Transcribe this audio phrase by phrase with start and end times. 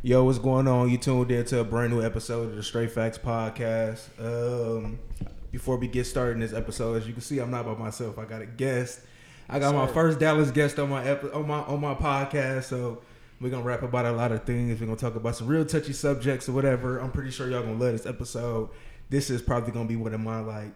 [0.00, 0.88] Yo, what's going on?
[0.88, 4.08] You tuned in to a brand new episode of the Straight Facts Podcast.
[4.20, 5.00] Um,
[5.50, 8.16] before we get started in this episode, as you can see, I'm not by myself.
[8.16, 9.00] I got a guest.
[9.48, 12.64] I got my first Dallas guest on my epi- on my on my podcast.
[12.64, 13.02] So
[13.40, 14.78] we're gonna rap about a lot of things.
[14.78, 17.00] We're gonna talk about some real touchy subjects or whatever.
[17.00, 18.70] I'm pretty sure y'all gonna love this episode.
[19.10, 20.74] This is probably gonna be one of my like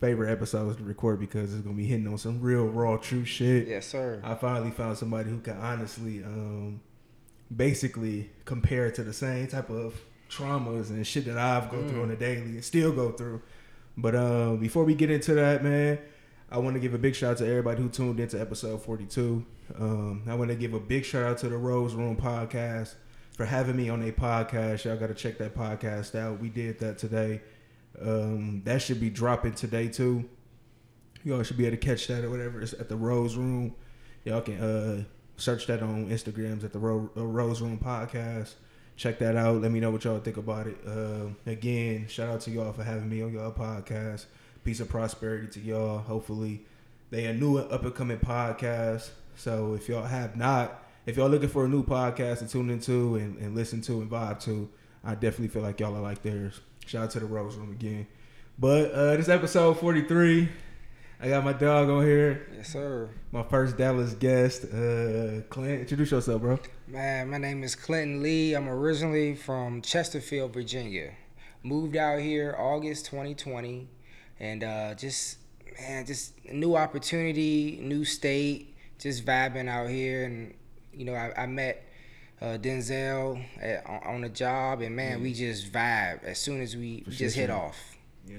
[0.00, 3.68] favorite episodes to record because it's gonna be hitting on some real raw, true shit.
[3.68, 4.20] Yes, sir.
[4.24, 6.80] I finally found somebody who can honestly, um,
[7.54, 12.10] basically compared to the same type of traumas and shit that I've go through on
[12.10, 13.42] a daily and still go through.
[13.96, 15.98] But uh, before we get into that, man,
[16.50, 19.44] I want to give a big shout out to everybody who tuned into episode 42.
[19.78, 22.94] Um, I want to give a big shout out to the Rose Room podcast
[23.36, 24.84] for having me on a podcast.
[24.84, 26.40] Y'all got to check that podcast out.
[26.40, 27.40] We did that today.
[28.00, 30.28] Um, that should be dropping today too.
[31.24, 32.60] Y'all should be able to catch that or whatever.
[32.60, 33.74] It's at the Rose Room.
[34.24, 35.04] Y'all can uh,
[35.36, 38.54] search that on Instagrams at the uh, Rose Room Podcast.
[38.96, 39.60] Check that out.
[39.60, 40.76] Let me know what y'all think about it.
[40.86, 44.26] Uh, again, shout out to y'all for having me on y'all podcast.
[44.62, 45.98] Peace of prosperity to y'all.
[45.98, 46.64] Hopefully,
[47.10, 49.10] they a new up and coming podcast.
[49.36, 53.16] So if y'all have not, if y'all looking for a new podcast to tune into
[53.16, 54.70] and, and listen to and vibe to,
[55.02, 56.60] I definitely feel like y'all are like theirs.
[56.86, 58.06] Shout out to the Rose Room again.
[58.58, 60.48] But uh, this episode 43,
[61.20, 62.46] I got my dog on here.
[62.56, 63.08] Yes, sir.
[63.30, 65.80] My first Dallas guest, uh, Clint.
[65.80, 66.58] Introduce yourself, bro.
[66.88, 68.54] Man, my name is Clinton Lee.
[68.54, 71.12] I'm originally from Chesterfield, Virginia.
[71.62, 73.88] Moved out here August 2020,
[74.40, 75.38] and uh, just
[75.80, 80.24] man, just a new opportunity, new state, just vibing out here.
[80.24, 80.54] And
[80.92, 81.86] you know, I, I met
[82.42, 87.04] uh, Denzel at, on, the job, and man, we just vibe as soon as we,
[87.06, 87.96] we just hit off.
[88.26, 88.36] Yeah.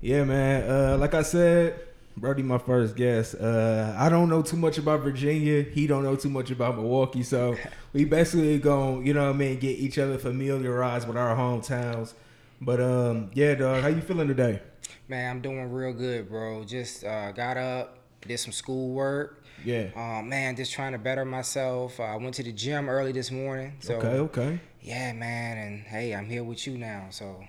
[0.00, 0.70] Yeah, man.
[0.70, 1.78] Uh, like I said,
[2.16, 3.34] Brody, my first guest.
[3.34, 5.62] Uh, I don't know too much about Virginia.
[5.62, 7.22] He don't know too much about Milwaukee.
[7.22, 7.56] So
[7.92, 12.14] we basically going, you know what I mean, get each other familiarized with our hometowns.
[12.60, 14.60] But um, yeah, dog, how you feeling today?
[15.08, 16.64] Man, I'm doing real good, bro.
[16.64, 19.44] Just uh, got up, did some school work.
[19.64, 19.88] Yeah.
[19.94, 22.00] Uh, man, just trying to better myself.
[22.00, 23.74] Uh, I went to the gym early this morning.
[23.80, 24.60] So okay, okay.
[24.80, 27.06] yeah, man, and hey, I'm here with you now.
[27.10, 27.44] So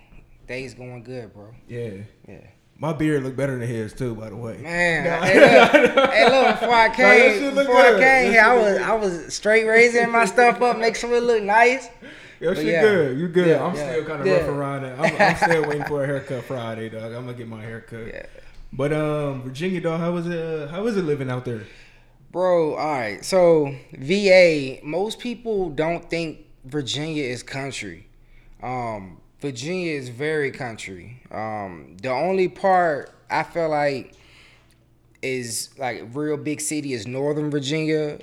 [0.52, 1.54] day's going good, bro.
[1.66, 1.90] Yeah.
[2.28, 2.40] Yeah.
[2.78, 4.58] My beard look better than his too, by the way.
[4.58, 5.24] Man, Nah.
[5.26, 8.42] hey, look, hey, look, before I that came, shit look before I came That here,
[8.42, 11.88] I was look I was straight raising my stuff up, make sure it look nice.
[12.40, 12.82] Your But shit yeah.
[12.82, 13.18] good.
[13.18, 13.46] You good.
[13.48, 14.32] Yeah, I'm yeah, still kind of yeah.
[14.38, 14.98] rough around it.
[14.98, 17.12] I'm, I'm still waiting for a haircut Friday, dog.
[17.12, 18.06] I'm gonna get my haircut.
[18.08, 18.26] Yeah.
[18.72, 20.38] But um, Virginia, dog, how was it?
[20.38, 21.62] Uh, how was it living out there?
[22.32, 23.24] Bro, all right.
[23.24, 28.08] So VA, most people don't think Virginia is country.
[28.62, 31.20] Um, Virginia is very country.
[31.32, 34.14] Um, the only part I feel like
[35.20, 38.20] is like real big city is Northern Virginia,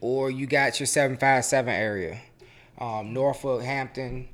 [0.00, 2.20] or you got your seven five seven area,
[2.78, 4.28] um, Norfolk, Hampton,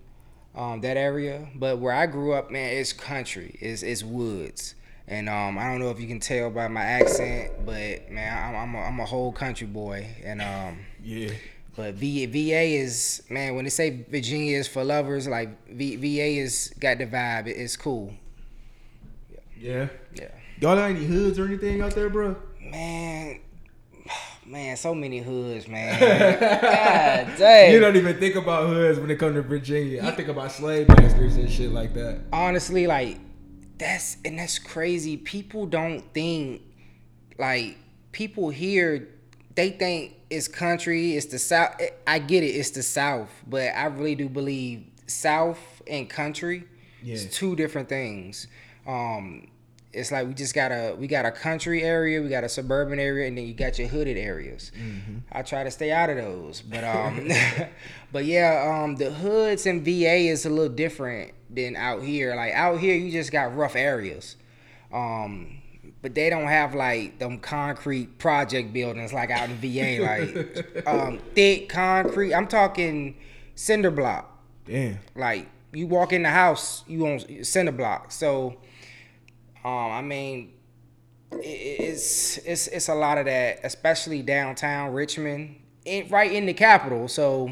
[0.54, 1.48] um, that area.
[1.54, 3.56] But where I grew up, man, it's country.
[3.60, 4.74] It's it's woods.
[5.08, 8.56] And um, I don't know if you can tell by my accent, but man, I'm
[8.56, 10.06] I'm a, I'm a whole country boy.
[10.22, 11.32] And um, Yeah.
[11.80, 16.40] But V, VA is man when they say Virginia is for lovers, like v, VA
[16.42, 17.46] is got the vibe.
[17.46, 18.12] It- it's cool.
[19.58, 19.88] Yeah.
[20.14, 20.28] Yeah.
[20.60, 22.36] Y'all got any hoods or anything out there, bro?
[22.60, 23.40] Man,
[24.46, 25.98] man, so many hoods, man.
[27.26, 27.72] God dang.
[27.72, 30.02] You don't even think about hoods when it comes to Virginia.
[30.04, 32.20] I think about slave masters and shit like that.
[32.32, 33.18] honestly, like
[33.78, 35.16] that's and that's crazy.
[35.16, 36.60] People don't think
[37.38, 37.78] like
[38.12, 39.08] people here.
[39.54, 41.16] They think it's country.
[41.16, 41.80] It's the south.
[42.06, 42.48] I get it.
[42.48, 46.64] It's the south, but I really do believe south and country
[47.02, 47.14] Yeah.
[47.14, 48.46] is two different things.
[48.86, 49.48] Um,
[49.92, 53.00] it's like we just got a we got a country area, we got a suburban
[53.00, 54.70] area, and then you got your hooded areas.
[55.32, 57.28] I try to stay out of those, but um,
[58.12, 62.36] but yeah, um, the hoods in VA is a little different than out here.
[62.36, 64.36] Like out here, you just got rough areas,
[64.92, 65.59] um,
[66.02, 70.02] but they don't have like them concrete project buildings like out in VA,
[70.74, 72.34] like um, thick concrete.
[72.34, 73.16] I'm talking
[73.54, 74.38] cinder block.
[74.64, 74.98] Damn.
[75.14, 78.12] Like you walk in the house, you on cinder block.
[78.12, 78.56] So,
[79.64, 80.52] um, I mean,
[81.32, 86.54] it, it's it's it's a lot of that, especially downtown Richmond, in, right in the
[86.54, 87.08] capital.
[87.08, 87.50] So,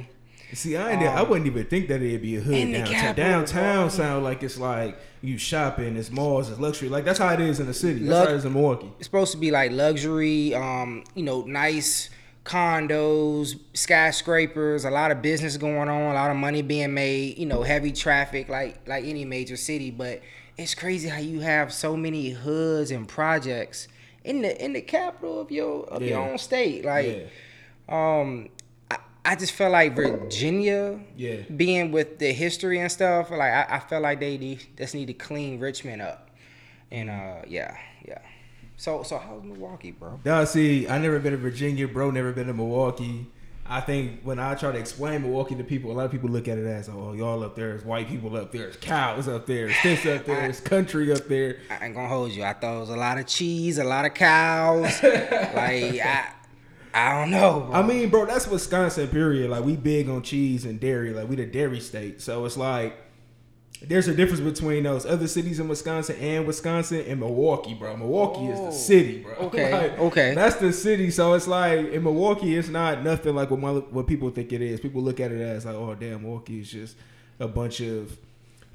[0.54, 3.14] See, I ain't, I wouldn't even think that it'd be a hood Um, downtown.
[3.14, 6.88] Downtown sound like it's like you shopping, it's malls, it's luxury.
[6.88, 7.98] Like that's how it is in the city.
[8.00, 8.90] That's Lux- how it is in Milwaukee.
[8.98, 12.08] it's supposed to be like luxury, um, you know, nice
[12.44, 17.46] condos, skyscrapers, a lot of business going on, a lot of money being made, you
[17.46, 20.22] know, heavy traffic like like any major city, but
[20.56, 23.86] it's crazy how you have so many hoods and projects
[24.24, 26.84] in the in the capital of your of your own state.
[26.84, 27.06] Like
[27.88, 28.20] Yeah.
[28.20, 28.48] um
[29.24, 31.36] I, I just feel like Virginia, Yeah.
[31.56, 35.06] being with the history and stuff, like I, I feel like they need, just need
[35.06, 36.30] to clean Richmond up,
[36.90, 37.76] and uh, yeah,
[38.06, 38.18] yeah.
[38.76, 40.20] So so how's Milwaukee, bro?
[40.24, 42.10] Now, see, I never been to Virginia, bro.
[42.10, 43.26] Never been to Milwaukee.
[43.70, 46.48] I think when I try to explain Milwaukee to people, a lot of people look
[46.48, 49.44] at it as, oh, y'all up there is white people up there, it's cows up
[49.44, 51.58] there, it's this up there, it's country up there.
[51.70, 52.44] I ain't gonna hold you.
[52.44, 55.02] I thought it was a lot of cheese, a lot of cows.
[55.02, 56.30] like I,
[56.98, 57.60] I don't know.
[57.70, 57.74] Bro.
[57.74, 59.50] I mean, bro, that's Wisconsin, period.
[59.50, 61.12] Like, we big on cheese and dairy.
[61.12, 62.20] Like, we the dairy state.
[62.20, 62.96] So it's like,
[63.80, 67.96] there's a difference between those other cities in Wisconsin and Wisconsin and Milwaukee, bro.
[67.96, 69.32] Milwaukee is Oh, the city, bro.
[69.46, 70.34] okay, Like, okay.
[70.34, 71.12] That's the city.
[71.12, 74.60] So it's like in Milwaukee, it's not nothing like what my, what people think it
[74.62, 74.80] is.
[74.80, 76.96] People look at it as like, oh damn, Milwaukee is just
[77.38, 78.18] a bunch of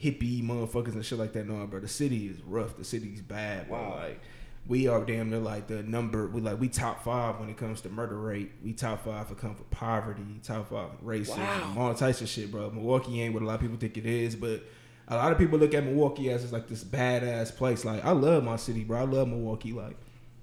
[0.02, 1.48] hippie motherfuckers and shit like that.
[1.48, 1.82] No, bro.
[1.82, 2.78] The city is rough.
[2.78, 3.78] The city's bad, bro.
[3.82, 3.96] Wow.
[4.08, 4.22] Like
[4.68, 6.28] we are damn near like the number.
[6.28, 8.52] We like we top five when it comes to murder rate.
[8.64, 10.40] We top five for come for poverty.
[10.44, 11.38] Top five racism.
[11.38, 11.76] Wow.
[11.78, 12.70] All types of shit, bro.
[12.70, 14.64] Milwaukee ain't what a lot of people think it is, but
[15.10, 17.84] a lot of people look at Milwaukee as just like this badass place.
[17.84, 19.00] Like I love my city, bro.
[19.00, 19.74] I love Milwaukee.
[19.74, 19.98] Like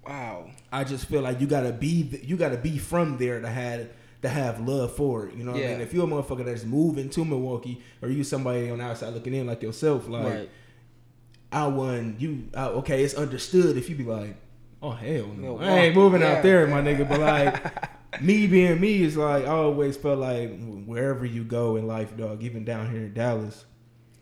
[0.06, 0.50] wow.
[0.72, 3.88] I just feel like you gotta be you gotta be from there to have
[4.22, 5.34] to have love for it.
[5.34, 5.72] You know what I Yeah.
[5.72, 5.80] mean?
[5.80, 9.32] If you're a motherfucker that's moving to Milwaukee or you somebody on the outside looking
[9.32, 10.50] in like yourself, like right.
[11.52, 14.36] I won you I, okay, it's understood if you be like,
[14.82, 15.58] Oh hell no.
[15.58, 16.36] I ain't moving yeah.
[16.36, 17.08] out there, my nigga.
[17.08, 21.86] But like me being me is like I always felt like wherever you go in
[21.86, 23.64] life, dog, even down here in Dallas,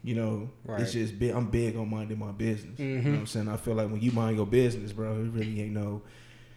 [0.03, 0.81] you know, Right.
[0.81, 2.79] it's just big, I'm big on minding my business.
[2.79, 3.13] You know mm-hmm.
[3.13, 3.49] what I'm saying?
[3.49, 6.03] I feel like when you mind your business, bro, it really ain't no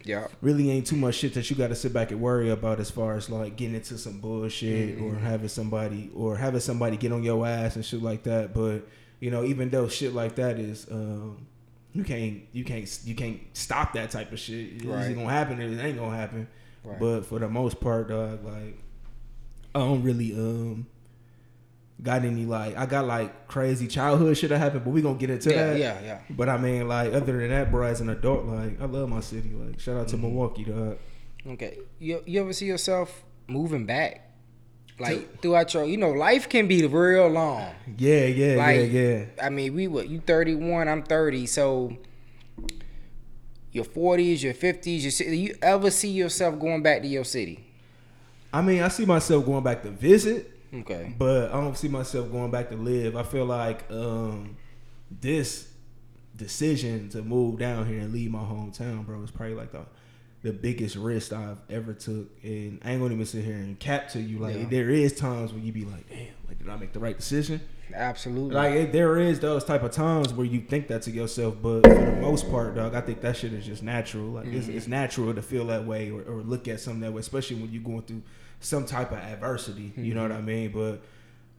[0.04, 0.26] Yeah.
[0.40, 2.90] really ain't too much shit that you got to sit back and worry about as
[2.90, 5.24] far as like getting into some bullshit or mm-hmm.
[5.24, 8.52] having somebody or having somebody get on your ass and shit like that.
[8.52, 8.86] But
[9.22, 11.46] you know, even though shit like that is, um,
[11.92, 14.72] you can't you can't you can't stop that type of shit.
[14.76, 15.14] It's Right.
[15.14, 16.48] gonna happen or it ain't gonna happen.
[16.82, 16.98] Right.
[16.98, 18.76] But for the most part, dog, like
[19.74, 20.86] I don't really um
[22.02, 25.30] got any like I got like crazy childhood shit that happened, but we gonna get
[25.30, 25.78] into yeah, that.
[25.78, 26.18] yeah, yeah.
[26.30, 29.20] But I mean, like other than that, bro, as an adult, like I love my
[29.20, 29.50] city.
[29.54, 30.26] Like shout out to Mm-hmm.
[30.26, 30.98] Milwaukee, dog.
[31.46, 31.78] Okay.
[32.00, 34.31] You you ever see yourself moving back?
[35.02, 37.74] Like throughout your, you know, life can be real long.
[37.98, 39.24] Yeah, yeah, Like, yeah, yeah.
[39.42, 41.96] I mean, we were you 31, I'm 30, so
[43.72, 47.64] your 40s, your 50s, your you ever see yourself going back to your city?
[48.52, 51.14] I mean, I see myself going back to visit, Okay.
[51.18, 53.16] but I don't see myself going back to live.
[53.16, 54.56] I feel like um
[55.10, 55.68] this
[56.36, 59.84] decision to move down here and leave my hometown, bro, is probably like the
[60.42, 62.28] the biggest risk I've ever took.
[62.42, 64.38] And I ain't gonna even sit here and cap to you.
[64.38, 64.66] Like Yeah.
[64.68, 67.60] there is times when you be like, damn, like did I make the right decision?
[67.94, 68.54] Absolutely.
[68.54, 71.82] Like it, there is those type of times where you think that to yourself, but
[71.82, 74.24] for the most part, dog, I think that shit is just natural.
[74.30, 74.76] Like it's, Mm-hmm.
[74.78, 77.70] it's natural to feel that way or, or look at something that way, especially when
[77.70, 78.22] you're going through
[78.60, 79.92] some type of adversity.
[79.96, 80.46] You know what I Mm-hmm.
[80.46, 80.72] mean?
[80.72, 81.02] But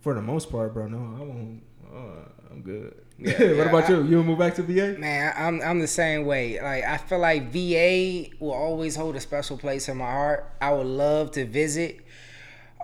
[0.02, 1.62] for the most part, bro, no, I won't.
[1.94, 2.96] Uh, I'm good.
[3.24, 4.04] Yeah, what yeah, about I- you?
[4.04, 4.96] You move back to VA?
[5.00, 6.60] Man, I'm I'm the same way.
[6.62, 10.50] Like I feel like VA will always hold a special place in my heart.
[10.62, 12.00] I would love to visit.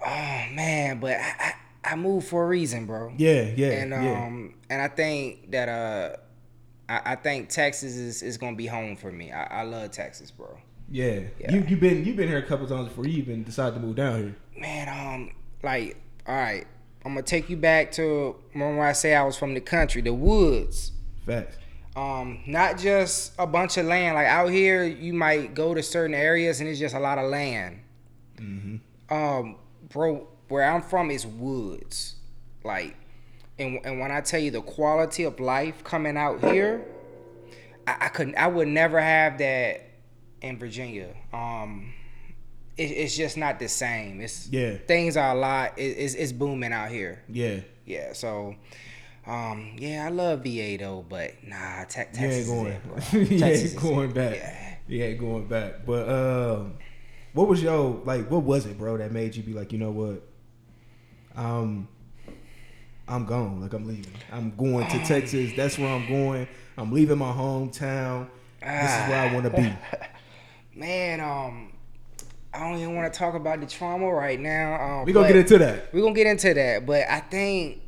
[0.05, 1.33] Oh man, but I
[1.83, 3.13] I, I moved for a reason, bro.
[3.17, 4.25] Yeah, yeah, and yeah.
[4.25, 6.15] um and I think that uh
[6.87, 9.31] I, I think Texas is, is gonna be home for me.
[9.31, 10.57] I, I love Texas, bro.
[10.91, 11.53] Yeah, Yeah.
[11.53, 13.95] you you been you been here a couple times before you even decided to move
[13.97, 14.35] down here.
[14.57, 15.31] Man, um,
[15.63, 16.65] like, all right,
[17.05, 20.13] I'm gonna take you back to when I say I was from the country, the
[20.13, 20.91] woods.
[21.25, 21.57] Facts.
[21.95, 24.15] Um, not just a bunch of land.
[24.15, 27.29] Like out here, you might go to certain areas and it's just a lot of
[27.29, 27.79] land.
[29.09, 29.55] Um,
[29.89, 32.15] bro, where I'm from is woods.
[32.63, 32.95] Like,
[33.57, 36.85] and and when I tell you the quality of life coming out here,
[37.87, 38.35] I, I couldn't.
[38.35, 39.89] I would never have that
[40.41, 41.15] in Virginia.
[41.33, 41.93] Um,
[42.79, 44.21] it, it's just not the same.
[44.21, 44.77] It's Yeah.
[44.87, 45.77] things are a lot.
[45.77, 47.21] It, it's it's booming out here.
[47.27, 48.55] Yeah, Yeah, so
[49.27, 52.79] um yeah, I love VA though, but nah, te- Texas is going.
[53.11, 54.35] it, ain't going back.
[54.87, 55.05] Yeah.
[55.05, 55.85] Ain't going back.
[55.85, 56.73] But um,
[57.33, 58.31] what was your like?
[58.31, 60.23] What was it, bro, that made you be like, you know what?
[61.35, 61.87] Um,
[63.07, 63.61] I'm gone.
[63.61, 64.11] Like I'm leaving.
[64.31, 65.51] I'm going to Texas.
[65.55, 66.47] That's where I'm going.
[66.77, 68.29] I'm leaving my hometown.
[68.61, 69.73] This is where I want to be.
[70.79, 71.73] Man, um
[72.53, 74.99] I don't even want to talk about the trauma right now.
[74.99, 75.93] Um, We gonna get into that.
[75.93, 77.81] We're gonna get into that, but I think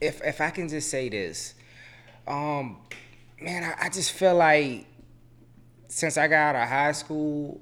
[0.00, 1.54] if if I can just say this,
[2.26, 2.78] um,
[3.40, 4.86] man, I, I just feel like
[5.88, 7.60] since I got out of high school,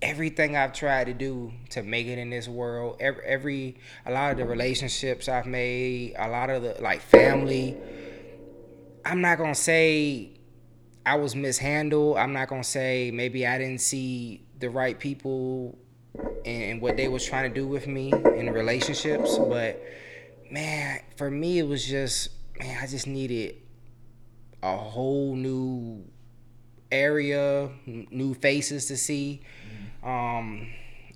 [0.00, 4.32] everything I've tried to do to make it in this world, every, every a lot
[4.32, 7.76] of the relationships I've made, a lot of the like family.
[9.04, 10.30] I'm not gonna say
[11.04, 12.16] I was mishandled.
[12.16, 15.78] I'm not gonna say maybe I didn't see the right people
[16.44, 19.38] and, and what they was trying to do with me in relationships.
[19.38, 19.82] But
[20.50, 23.56] man, for me, it was just man, I just needed
[24.62, 26.04] a whole new
[26.90, 29.42] area, new faces to see.
[30.02, 30.68] Um,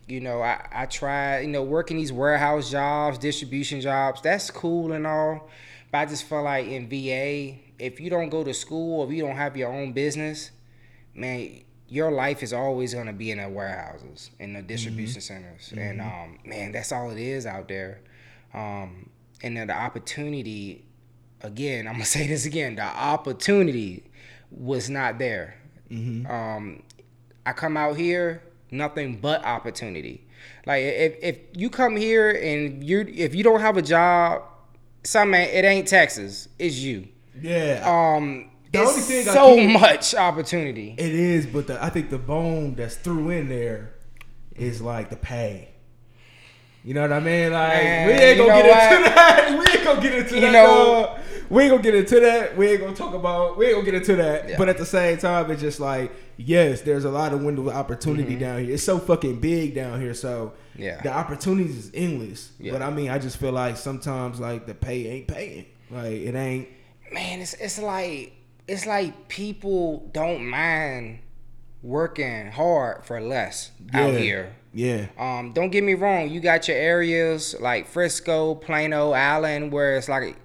[0.07, 4.93] you know, I, I tried, you know, working these warehouse jobs, distribution jobs, that's cool
[4.93, 5.49] and all.
[5.91, 9.23] But I just felt like in VA, if you don't go to school, if you
[9.23, 10.51] don't have your own business,
[11.15, 15.73] man, your life is always gonna be in the warehouses, in the distribution centers.
[15.77, 18.01] And um, man, that's all it is out there.
[18.55, 19.11] Um,
[19.43, 20.85] and then the opportunity,
[21.43, 24.05] again, I'm gonna say this again, the opportunity
[24.51, 25.57] was not there.
[26.27, 26.83] Um,
[27.47, 30.27] I come out here, nothing but opportunity.
[30.67, 34.43] Like if if you come here and you if you don't have a job,
[35.03, 37.09] some it ain't Texas, it's you.
[37.41, 40.95] Yeah, Um, The it's only thing so can't- much opportunity.
[40.99, 43.95] it is, but the, I think the bone that's threw in there
[44.57, 45.71] is like the pay.
[46.85, 47.53] You know what I mean?
[47.53, 49.15] Like Man, we ain't gonna get into what?
[49.15, 49.59] that.
[49.59, 50.53] We ain't gonna get into You that.
[50.53, 51.19] know-
[51.51, 52.57] we ain't gonna get into that.
[52.59, 53.57] We ain't gonna talk about.
[53.57, 54.51] We ain't gonna get into that.
[54.51, 54.59] Yeah.
[54.59, 57.75] But at the same time, it's just like yes, there's a lot of window of
[57.75, 58.75] opportunity down here.
[58.75, 60.13] It's so fucking big down here.
[60.15, 60.83] So Mm-hmm.
[60.83, 61.01] Yeah.
[61.03, 62.53] the opportunities is endless.
[62.61, 62.73] Yeah.
[62.73, 65.65] But I mean, I just feel like sometimes like the pay ain't paying.
[65.91, 66.69] Like it ain't.
[67.13, 68.33] man, it's it's like
[68.69, 71.21] it's like people don't mind
[71.83, 74.55] working hard for less out here.
[74.75, 75.07] Yeah.
[75.19, 80.09] Um, don't get me wrong, you got your areas like Frisco, Plano, Allen, where it's
[80.09, 80.37] like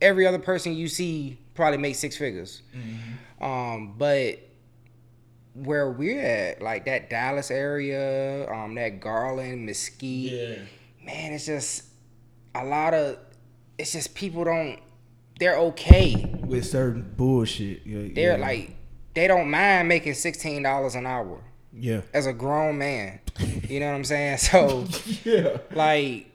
[0.00, 2.62] every other person you see probably makes six figures.
[3.40, 4.38] Um, but
[5.54, 10.30] where we're at, like that Dallas area, um, that Garland, Mesquite,
[11.04, 11.84] man, it's just
[12.54, 13.18] a lot of
[13.78, 14.78] it's just people don't
[15.38, 16.34] they're okay.
[16.44, 17.86] With certain bullshit.
[17.86, 18.46] Yeah, They're yeah.
[18.46, 18.76] like
[19.14, 21.40] they don't mind making sixteen dollars an hour
[21.72, 22.02] Yeah.
[22.14, 23.20] as a grown man.
[23.68, 24.38] You know what I'm saying?
[24.38, 24.86] So
[25.24, 25.58] Yeah.
[25.74, 26.26] like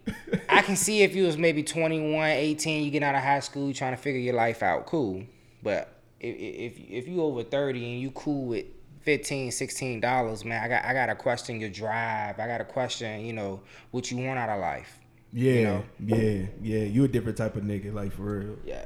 [0.49, 3.73] I can see if you was maybe 21, 18, you get out of high school
[3.73, 5.23] trying to figure your life out, cool.
[5.63, 8.65] But if if if you over 30 and you cool with
[9.01, 12.65] 15 16 dollars man i got i got to question your drive i got to
[12.65, 13.61] question you know
[13.91, 14.99] what you want out of life
[15.33, 15.83] Yeah, you know?
[15.99, 16.83] yeah, yeah.
[16.85, 18.55] You a different type of nigga, like for real.
[18.65, 18.85] yeah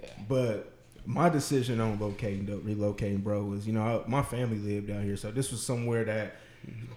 [0.00, 0.72] yeah But
[1.04, 5.16] my decision on locating, relocating, bro, was you know I, my family lived down here,
[5.16, 6.36] so this was somewhere that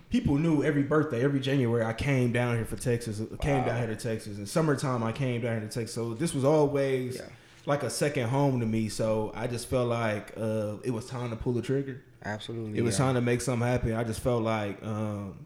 [0.09, 0.63] people knew.
[0.63, 3.21] Every birthday, every January, I came down here for Texas.
[3.41, 4.37] Came down here to Texas.
[4.37, 5.93] In summertime, I came down here to Texas.
[5.93, 7.21] So this was always Yeah.
[7.65, 8.89] like a second home to me.
[8.89, 12.01] So I just felt like uh, it was time to pull the trigger.
[12.23, 13.05] absolutely It was yeah.
[13.05, 13.93] time to make something happen.
[13.93, 15.45] I just felt like um,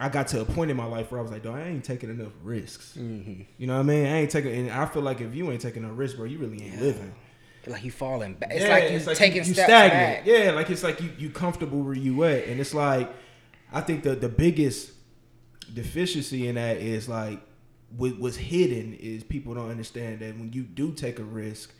[0.00, 1.84] I got to a point in my life where I was like, "Dog, I ain't
[1.84, 3.42] taking enough risks." Mm-hmm.
[3.58, 4.06] You know what I mean?
[4.06, 6.38] I ain't taking, and I feel like if you ain't taking no risk, bro, you
[6.38, 7.12] really ain't living.
[7.66, 10.24] like you falling back it's Yeah, like you taking you steps stagnant.
[10.24, 13.12] back Yeah, like it's like you you comfortable where you at, and it's like
[13.72, 14.92] I think the the biggest
[15.72, 17.40] deficiency in that is like
[17.96, 21.72] what was hidden is people don't understand that when you do take a risk,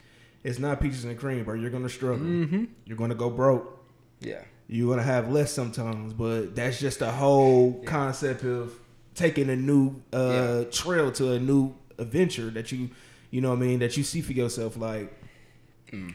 [0.43, 1.55] it's not peaches and cream, bro.
[1.55, 2.27] You're gonna struggle.
[2.27, 2.65] Mm-hmm.
[2.85, 3.80] You're gonna go broke.
[4.21, 8.73] Yeah You're gonna have less sometimes, but that's just the whole concept of
[9.15, 12.91] taking a new uh, trail to a new adventure that you,
[13.31, 14.77] you know what I mean, that you see for yourself.
[14.77, 15.13] Like,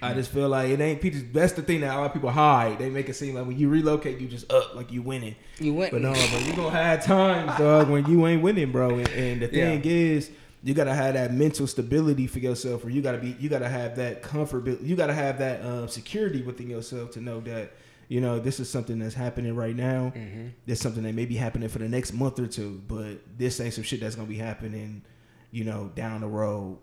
[0.02, 1.24] I just feel like it ain't peaches.
[1.34, 2.80] That's the thing that a lot of people hide.
[2.80, 5.36] They make it seem like when you relocate, you just up, like you winning.
[5.60, 8.92] you went But no, but you gonna have times, dog, when you ain't winning, bro.
[9.00, 10.32] And, and the thing is,
[10.64, 13.98] you gotta have that mental stability for yourself, or you gotta be, you gotta have
[13.98, 17.74] that comfort, you gotta have that um, security within yourself to know that,
[18.08, 20.14] you know, this is something that's happening right now.
[20.16, 20.74] Mm-hmm.
[20.74, 23.84] Something that may be happening for the next month or two, but this ain't some
[23.84, 25.04] shit that's gonna be happening,
[25.52, 26.78] you know, down the road.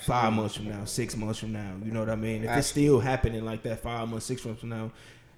[0.00, 2.42] Five months from now, six months from now, you know what I mean.
[2.44, 4.90] If it's still happening like that, five months, six months from now,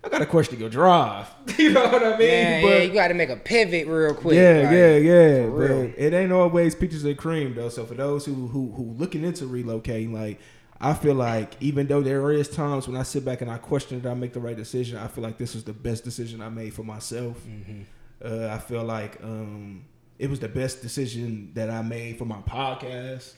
[0.02, 1.28] I got to question your drive.
[1.58, 2.18] you know what I mean?
[2.18, 4.34] Man, yeah, you got to make a pivot real quick.
[4.34, 5.46] Yeah, like, yeah, yeah.
[5.46, 7.68] But it ain't always peaches and cream though.
[7.68, 10.40] So for those who who who looking into relocating, like
[10.80, 14.00] I feel like even though there is times when I sit back and I question
[14.00, 16.48] did I make the right decision, I feel like this was the best decision I
[16.48, 17.36] made for myself.
[17.46, 17.82] Mm-hmm.
[18.24, 19.84] Uh, I feel like um,
[20.18, 23.34] it was the best decision that I made for my podcast.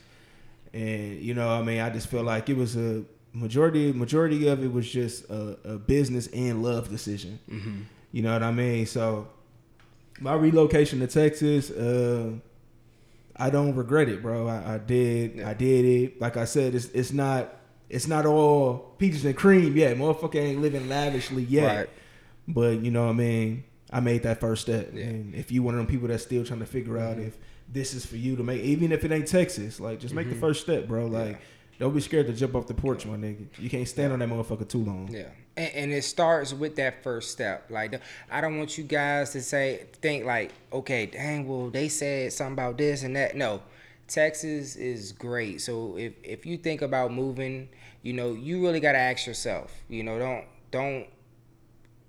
[0.73, 4.63] And you know, I mean, I just feel like it was a majority majority of
[4.63, 7.41] it was just a, a business and love decision.
[7.51, 7.81] Mm-hmm.
[8.13, 8.87] You know what I mean?
[8.87, 9.29] So
[10.21, 12.33] my relocation to Texas, uh,
[13.43, 14.47] I don't regret it, bro.
[14.47, 15.51] I, I did, Yeah.
[15.51, 16.21] I did it.
[16.21, 17.57] Like I said, it's it's not
[17.91, 19.97] it's not all peaches and cream yet.
[19.97, 21.77] Motherfucker ain't living lavishly yet.
[21.77, 21.91] Right.
[22.47, 23.65] But you know what I mean?
[23.91, 24.91] I made that first step.
[24.95, 25.07] Yeah.
[25.07, 27.27] And if you one of them people that's still trying to figure out mm-hmm.
[27.27, 30.29] if this is for you to make, even if it ain't Texas, like just make
[30.29, 30.41] the mm-hmm.
[30.41, 31.07] first step, bro.
[31.07, 31.41] Like
[31.81, 33.45] Don't be scared to jump off the porch, my nigga.
[33.59, 35.09] You can't stand on that motherfucker too long.
[35.11, 37.67] Yeah, and, and it starts with that first step.
[37.71, 42.33] Like, I don't want you guys to say think like, okay, dang, well, they said
[42.33, 43.37] something about this and that.
[43.37, 43.63] No,
[44.09, 45.61] Texas is great.
[45.61, 47.69] So if if you think about moving,
[48.03, 49.73] you know, you really gotta ask yourself.
[49.89, 51.07] You know, don't don't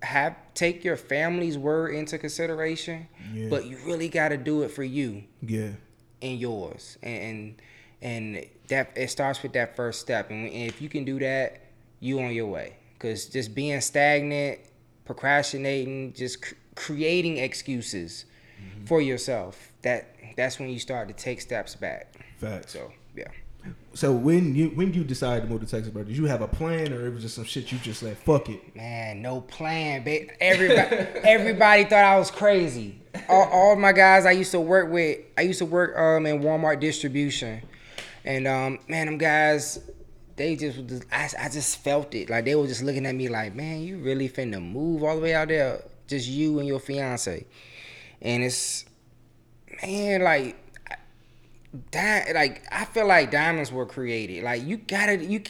[0.02, 3.48] have take your family's word into consideration, Yeah.
[3.48, 5.70] but you really gotta do it for you Yeah.
[6.20, 7.54] and yours and
[8.02, 11.60] and that it starts with that first step and if you can do that
[12.00, 14.58] you on your way because just being stagnant
[15.04, 18.24] procrastinating just cr- creating excuses
[18.86, 22.72] for yourself that that's when you start to take steps back Facts.
[22.72, 23.24] so yeah
[23.94, 26.48] So when you when you decided to move to Texas, bro, did you have a
[26.48, 28.74] plan or it was just some shit you just like fuck it?
[28.76, 30.04] Man, no plan.
[30.40, 32.98] Everybody, everybody thought I was crazy.
[33.28, 36.40] All, all my guys I used to work with, I used to work um in
[36.40, 37.62] Walmart distribution,
[38.24, 39.78] and um man, them guys,
[40.36, 42.28] they just, just I, I just felt it.
[42.30, 45.22] Like they were just looking at me like, man, you really finna move all the
[45.22, 47.46] way out there, just you and your fiance,
[48.22, 48.84] and it's
[49.82, 50.56] man like.
[51.90, 54.44] Di- like I feel like diamonds were created.
[54.44, 55.42] Like you gotta you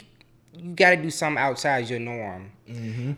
[0.55, 2.51] you gotta do something outside your norm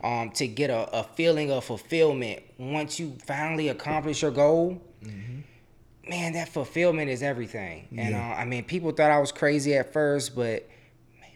[0.02, 4.82] um, to get a, a feeling of fulfillment once you finally accomplish your goal.
[6.08, 7.86] Man, that fulfillment is everything.
[7.96, 8.30] And Yeah.
[8.32, 10.68] uh, I mean, people thought I was crazy at first, but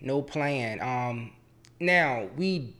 [0.02, 0.80] no plan.
[0.80, 1.32] Um,
[1.78, 2.74] now we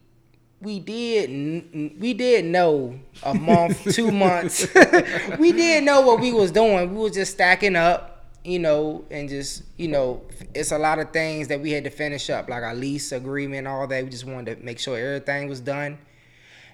[0.61, 4.67] we did we did know a month, two months.
[5.39, 6.95] we did know what we was doing.
[6.95, 10.23] We was just stacking up, you know, and just you know,
[10.55, 13.67] it's a lot of things that we had to finish up, like our lease agreement,
[13.67, 14.05] all that.
[14.05, 15.99] We just wanted to make sure everything was done.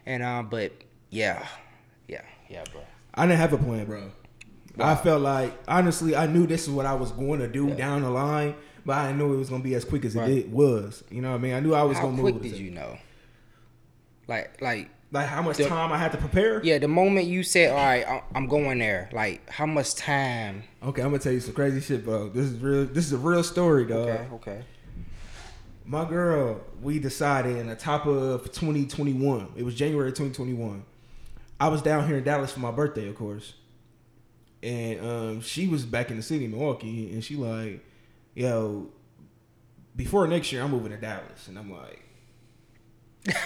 [0.04, 0.72] And um, but
[1.10, 1.46] yeah,
[2.08, 2.82] yeah, yeah, bro.
[3.14, 4.10] I didn't have a plan, bro.
[4.78, 8.02] I felt like honestly, I knew this is what I was going to do down
[8.02, 8.54] the line,
[8.86, 10.30] but I didn't know it was gonna be as quick as Right.
[10.30, 11.04] it did, was.
[11.10, 11.52] You know what I mean?
[11.54, 12.32] I knew I was How gonna move.
[12.34, 12.96] How quick did you know?
[14.28, 16.60] Like, like Like how much The- time I had to prepare?
[16.64, 20.64] Yeah, the moment you said, "All right, I'm going there," like how much time?
[20.82, 22.28] Okay, I'm gonna tell you some crazy shit, bro.
[22.28, 22.84] This is real.
[22.86, 24.08] This is a real story, dog.
[24.08, 24.62] Okay, okay.
[25.84, 29.48] My girl, we decided in the top of 2021.
[29.56, 30.82] It was January 2021.
[31.60, 33.54] I was down here in Dallas for my birthday, of course,
[34.62, 37.84] and um, she was back in the city, Milwaukee, and she like,
[38.36, 38.88] yo,
[39.96, 42.04] before next year, I'm moving to Dallas, and I'm like,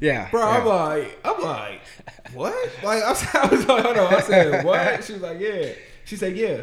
[0.00, 1.80] Yeah, bro, I'm like, I'm like,
[2.32, 2.54] what?
[2.84, 5.04] Like, I was, I was like, hold on, I said, what?
[5.04, 5.72] She was like, yeah.
[6.04, 6.62] She said, yeah.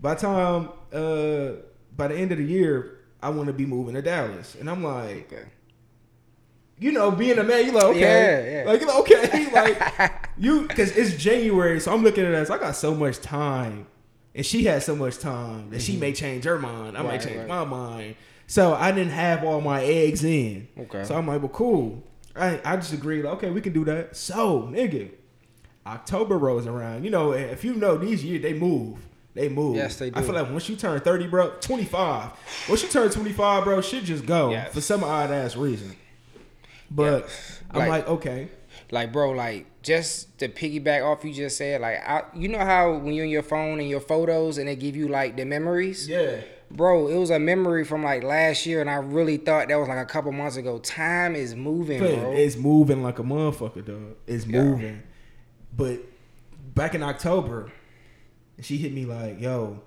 [0.00, 1.62] By the time, uh,
[1.96, 4.82] by the end of the year, I want to be moving to Dallas, and I'm
[4.84, 5.32] like.
[5.32, 5.44] okay.
[6.78, 8.70] you know, being a man, you like okay, Yeah, yeah.
[8.70, 12.50] like you know, okay, like you because it's January, so I'm looking at it as
[12.50, 13.86] I got so much time,
[14.36, 16.00] and she has so much time that she mm-hmm.
[16.02, 16.96] may change her mind.
[16.96, 17.48] I may Right, change right.
[17.48, 18.16] my mind.
[18.46, 20.68] So I didn't have all my eggs in.
[20.78, 21.02] Okay.
[21.04, 22.04] So I'm like, well, cool.
[22.36, 23.24] I I just agreed.
[23.24, 24.14] Like, okay, we can do that.
[24.14, 25.10] So nigga,
[25.86, 27.02] October rolls around.
[27.04, 28.98] You know, if you know these years, they move.
[29.34, 29.76] They move.
[29.76, 30.18] Yes, they do.
[30.18, 32.30] I feel like once you turn 30, bro, 25.
[32.68, 34.72] Once you turn 25, bro, shit just go Yes.
[34.72, 35.94] for some odd ass reason.
[36.90, 37.60] But Yes.
[37.70, 38.48] I'm Like- like, okay.
[38.90, 42.92] Like, bro, like just to piggyback off you just said, like, I, you know how
[42.98, 46.08] when you're in your phone and your photos and they give you like the memories,
[46.08, 46.40] Yeah.
[46.70, 47.08] bro.
[47.08, 49.98] It was a memory from like last year, and I really thought that was like
[49.98, 50.78] a couple months ago.
[50.78, 52.32] Time is moving, bro.
[52.36, 54.16] It's moving like a motherfucker, dog.
[54.26, 54.62] It's Yeah.
[54.62, 55.02] moving.
[55.76, 56.00] But
[56.74, 57.72] back in October,
[58.60, 59.82] she hit me like, yo,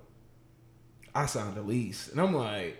[1.16, 2.10] I signed a lease.
[2.10, 2.78] And I'm like,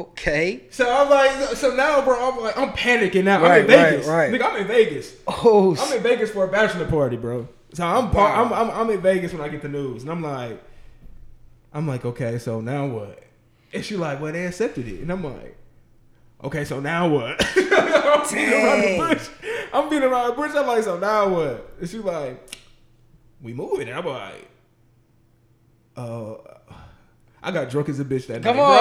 [0.00, 0.62] Okay.
[0.70, 3.44] so I'm like, so now, bro, I'm like, I'm panicking now.
[3.44, 4.06] I'm in Vegas.
[4.06, 4.40] right, right.
[4.40, 5.14] Nigga, I'm in Vegas.
[5.26, 7.46] Oh, I'm in Vegas for a bachelor party, bro.
[7.74, 8.44] So I'm, Wow.
[8.44, 10.62] I'm, I'm I'm in Vegas when I get the news, and I'm like,
[11.74, 13.22] I'm like, okay, so now what?
[13.74, 15.56] And she like, well, they accepted it, and I'm like,
[16.44, 17.42] okay, so now what?
[17.56, 19.28] I'm beating around the bush.
[19.74, 20.50] I'm around the bush.
[20.54, 21.70] I'm like, so now what?
[21.80, 22.56] And she like,
[23.42, 24.48] we moving, and I'm like,
[25.96, 26.34] uh.
[27.42, 28.62] I got drunk as a bitch that Come night.
[28.62, 28.78] on.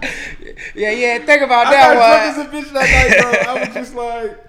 [0.00, 0.50] bro.
[0.74, 1.18] yeah, yeah.
[1.24, 1.98] Think about I that one.
[1.98, 3.54] I got drunk as a bitch that night, bro.
[3.54, 4.46] I was just like,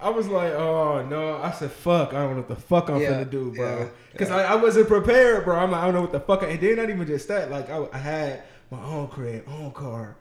[0.00, 1.36] I was like, oh no.
[1.36, 2.10] I said, fuck.
[2.14, 3.78] I don't know what the fuck I'm Yeah, finna do, bro.
[3.80, 5.56] yeah, Because I, I wasn't prepared, bro.
[5.58, 6.42] I'm like, I don't know what the fuck.
[6.42, 7.50] I, and then not even just that.
[7.50, 10.16] Like I, I had my own crib, own car,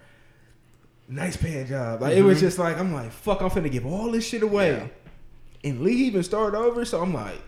[1.08, 2.02] nice paying job.
[2.02, 3.42] Like it was just like I'm like, fuck.
[3.42, 4.88] I'm finna give all this shit away Mm-hmm.
[5.64, 5.70] Yeah.
[5.72, 6.84] and leave and start over.
[6.86, 7.42] So I'm like,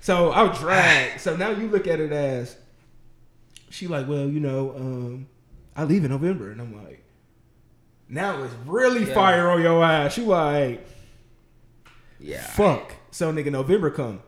[0.00, 1.20] so I was dragged.
[1.20, 2.56] so now you look at it as
[3.70, 5.26] she like, well, you know, um,
[5.74, 7.04] I leave in November, and I'm like,
[8.08, 9.14] now it's really Yeah.
[9.14, 10.14] fire on your ass.
[10.14, 10.86] She like,
[12.18, 12.42] Yeah.
[12.42, 12.92] fuck.
[13.10, 14.22] So nigga, November come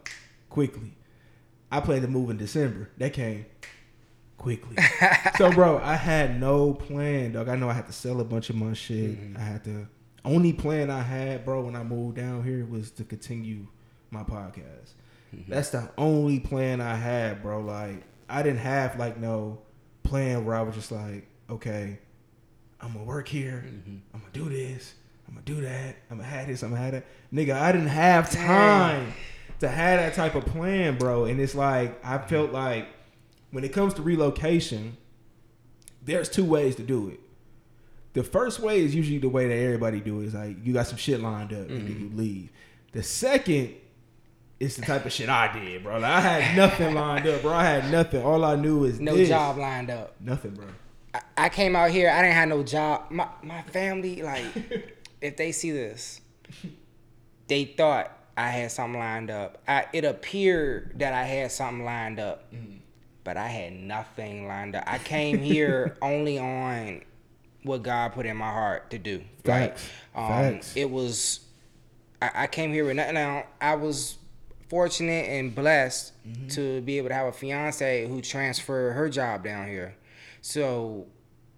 [0.51, 0.95] quickly.
[1.71, 2.91] I plan to move in December.
[2.99, 3.47] That came.
[4.39, 4.77] quickly.
[5.37, 7.49] so, bro, I had no plan, dog.
[7.49, 9.19] I know I had to sell a bunch of my shit.
[9.21, 9.37] Mm-hmm.
[9.37, 9.89] I had to.
[10.25, 13.67] Only plan I had, bro, when I moved down here was to continue
[14.13, 14.93] my podcast.
[15.35, 15.51] Mm-hmm.
[15.51, 17.61] That's the only plan I had, bro.
[17.61, 19.59] Like I didn't have like no
[20.03, 21.99] plan where I was just like, okay,
[22.81, 23.65] I'm gonna work here.
[23.67, 23.97] Mm-hmm.
[24.15, 24.95] I'm gonna do this.
[25.27, 25.97] I'm gonna do that.
[26.11, 26.63] I'm gonna have this.
[26.63, 27.07] I'm gonna have that.
[27.33, 29.15] Nigga, I didn't have time Dang.
[29.61, 31.25] to have that type of plan, bro.
[31.25, 32.89] And it's like I felt like
[33.51, 34.97] when it comes to relocation,
[36.03, 37.21] there's two ways to do it.
[38.15, 40.27] The first way is usually the way that everybody do it.
[40.27, 41.77] Is like you got some shit lined up mm-hmm.
[41.77, 42.51] and then you leave.
[42.93, 43.75] The second
[44.61, 45.99] it's the type of shit I did, bro.
[45.99, 47.53] Like, I had nothing lined up, bro.
[47.53, 48.23] I had nothing.
[48.23, 49.29] All I knew is no this.
[49.29, 50.21] job lined up.
[50.21, 50.67] Nothing, bro.
[51.15, 52.11] I, I, came out here.
[52.11, 53.11] I didn't have no job.
[53.11, 54.45] My my family, like,
[55.21, 56.21] if they see this,
[57.47, 59.63] they thought I had something lined up.
[59.67, 62.79] I, it appeared that I had something lined up, mm.
[63.23, 64.85] but I had nothing lined up.
[64.87, 67.03] I came here only on
[67.63, 69.23] what God put in my heart to do.
[69.45, 69.89] Facts.
[70.15, 70.25] Right?
[70.25, 70.77] Um, Facts.
[70.77, 71.41] It was.
[72.21, 73.15] I, I came here with nothing.
[73.15, 74.18] Now I was
[74.69, 76.49] fortunate and blessed mm-hmm.
[76.49, 79.95] to be able to have a fiance who transferred her job down here.
[80.43, 81.07] So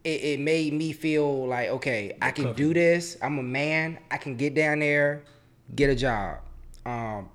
[0.05, 3.17] it, it made me feel like, okay, I can do this.
[3.23, 3.99] I'm a man.
[4.11, 5.25] I can get down there,
[5.75, 6.39] get a job.
[6.87, 7.29] Um,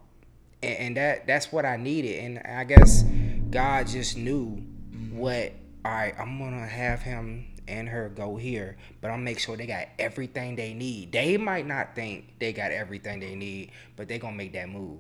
[0.64, 2.24] and, and that that's what I needed.
[2.24, 3.04] And I guess
[3.50, 5.18] God just knew mm-hmm.
[5.18, 5.54] what.
[5.84, 9.68] All right, I'm gonna have him and her go here, but I'll make sure they
[9.68, 11.12] got everything they need.
[11.12, 15.00] They might not think they got everything they need, but they gonna make that move.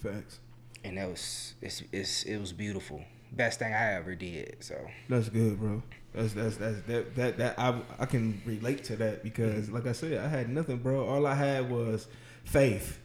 [0.00, 0.40] Facts.
[0.82, 3.04] And that was it's, it's it was beautiful.
[3.32, 4.56] Best thing I ever did.
[4.60, 4.76] So
[5.08, 5.82] that's good, bro.
[6.14, 9.74] That's that's that's that that that I I can relate to that because mm-hmm.
[9.74, 11.06] like I said, I had nothing, bro.
[11.06, 12.08] All I had was
[12.44, 12.98] faith.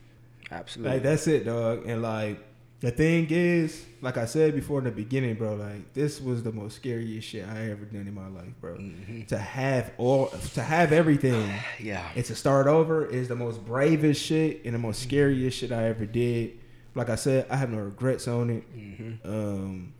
[0.52, 0.94] Absolutely.
[0.94, 1.86] Like that's it, dog.
[1.86, 2.40] And like
[2.80, 6.52] the thing is, like I said before in the beginning, bro, like this was the
[6.52, 8.76] most scariest shit I ever done in my life, bro.
[8.76, 9.24] Mm-hmm.
[9.24, 14.22] To have all, to have everything, yeah, and to start over is the most bravest
[14.22, 15.10] shit and the most mm-hmm.
[15.10, 16.60] scariest shit I ever did
[16.96, 18.76] like I said, I have no regrets on it.
[18.76, 19.30] Mm-hmm.
[19.30, 19.94] Um,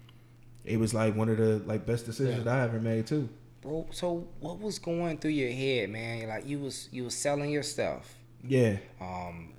[0.64, 2.56] it was like one of the like best decisions yeah.
[2.56, 3.30] I ever made too.
[3.62, 6.28] Bro, so what was going through your head, man?
[6.28, 8.16] Like you was you was selling your stuff.
[8.44, 8.78] Yeah.
[9.02, 9.54] Um,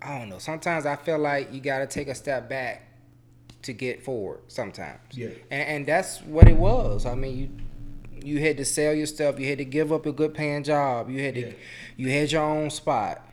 [0.00, 0.38] I don't know.
[0.38, 2.84] Sometimes I feel like you got to take a step back
[3.62, 4.40] to get forward.
[4.48, 5.00] Sometimes.
[5.10, 5.30] Yeah.
[5.50, 7.04] And, and that's what it was.
[7.04, 7.50] I mean, you
[8.22, 9.38] you had to sell your stuff.
[9.40, 11.10] You had to give up a good paying job.
[11.10, 11.52] You had to yeah.
[11.96, 13.24] you had your own spot.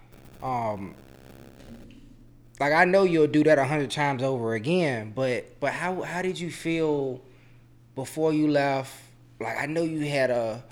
[0.41, 0.95] Um,
[2.59, 6.21] like I know you'll do that a hundred times over again, but but how how
[6.21, 7.21] did you feel
[7.95, 8.93] before you left?
[9.39, 10.63] Like I know you had a,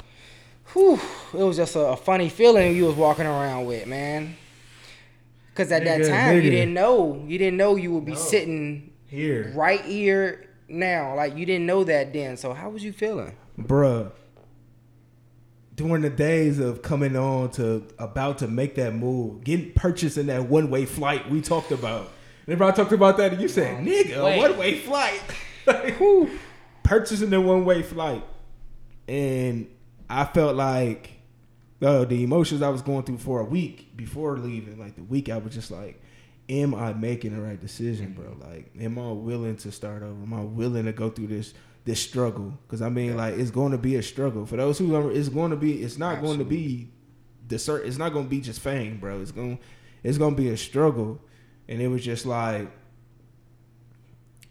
[0.71, 0.99] whew,
[1.33, 4.37] it was just a, a funny feeling you was walking around with, man.
[5.55, 6.43] Cause at nigga, that time nigga.
[6.43, 8.17] you didn't know you didn't know you would be no.
[8.17, 11.15] sitting here right here now.
[11.15, 12.37] Like you didn't know that then.
[12.37, 14.11] So how was you feeling, bruh?
[15.75, 20.47] During the days of coming on to about to make that move, getting purchasing that
[20.47, 22.09] one way flight we talked about.
[22.45, 25.21] Remember I talked about that and you said, nigga, one way flight.
[25.65, 25.97] Like,
[26.83, 28.25] purchasing the one way flight.
[29.07, 29.67] And
[30.09, 31.11] I felt like
[31.81, 35.29] uh, the emotions I was going through for a week before leaving, like the week
[35.29, 36.01] I was just like,
[36.49, 38.35] am I making the right decision, bro?
[38.39, 40.21] Like, am I willing to start over?
[40.21, 41.53] Am I willing to go through this
[41.85, 43.15] this struggle because I mean, yeah.
[43.15, 45.11] like it's going to be a struggle for those who are.
[45.11, 45.83] It's going to be.
[45.83, 46.37] It's not Absolutely.
[46.37, 46.89] going to be
[47.47, 47.85] the cert.
[47.85, 49.21] It's not going to be just fame, bro.
[49.21, 49.59] It's going.
[50.03, 51.21] It's going to be a struggle,
[51.67, 52.69] and it was just like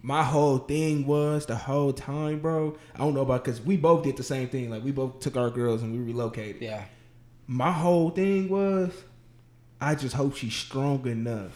[0.02, 2.76] my whole thing was the whole time, bro.
[2.94, 4.68] I don't know about because we both did the same thing.
[4.68, 6.60] Like we both took our girls and we relocated.
[6.60, 6.84] Yeah.
[7.46, 8.92] My whole thing was,
[9.80, 11.52] I just hope she's strong enough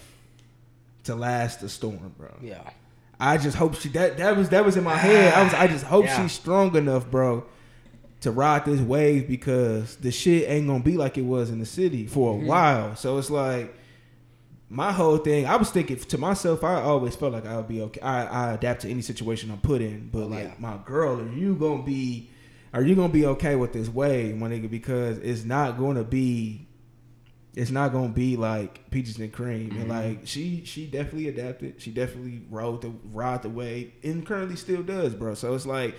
[1.04, 2.34] to last the storm, bro.
[2.40, 2.70] Yeah.
[3.18, 5.32] I just hope she that that was that was in my head.
[5.34, 6.22] I was I just hope yeah.
[6.22, 7.44] she's strong enough, bro,
[8.20, 11.66] to ride this wave because the shit ain't gonna be like it was in the
[11.66, 12.46] city for a mm-hmm.
[12.46, 12.96] while.
[12.96, 13.74] So it's like
[14.68, 15.46] my whole thing.
[15.46, 16.62] I was thinking to myself.
[16.62, 18.00] I always felt like I would be okay.
[18.00, 20.10] I, I adapt to any situation I'm put in.
[20.12, 20.54] But like yeah.
[20.58, 22.30] my girl, are you gonna be?
[22.74, 24.68] Are you gonna be okay with this wave, my nigga?
[24.68, 26.65] Because it's not gonna be
[27.56, 29.70] it's not gonna be like peaches and cream.
[29.70, 29.80] Mm-hmm.
[29.80, 31.80] And like she she definitely adapted.
[31.80, 35.34] She definitely rode the ride the wave and currently still does, bro.
[35.34, 35.96] So it's like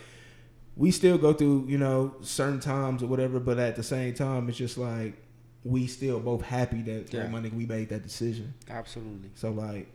[0.76, 4.48] we still go through, you know, certain times or whatever, but at the same time
[4.48, 5.16] it's just like
[5.64, 7.28] we still both happy that yeah.
[7.34, 8.54] like, we made that decision.
[8.70, 9.32] Absolutely.
[9.34, 9.88] So like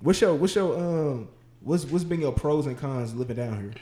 [0.00, 1.28] what's your what's your um
[1.60, 3.72] what's what's been your pros and cons living down here?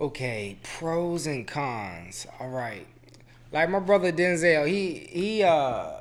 [0.00, 2.28] Okay, pros and cons.
[2.38, 2.86] All right
[3.52, 5.92] like my brother Denzel, he he uh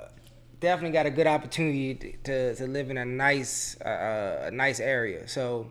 [0.60, 5.28] definitely got a good opportunity to to live in a nice uh, a nice area.
[5.28, 5.68] So,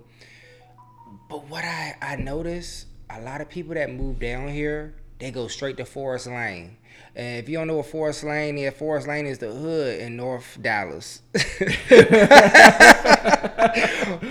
[1.29, 5.49] but what I I noticed a lot of people that move down here, they go
[5.49, 6.77] straight to Forest Lane.
[7.17, 10.17] And if you don't know what Forest Lane is, Forest Lane is the hood in
[10.17, 11.23] North Dallas.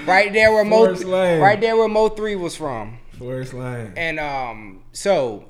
[0.06, 1.42] right there where Mo, Forest Lane.
[1.42, 3.00] right there where Mo three was from.
[3.18, 3.94] Forest Lane.
[3.96, 5.46] And um, so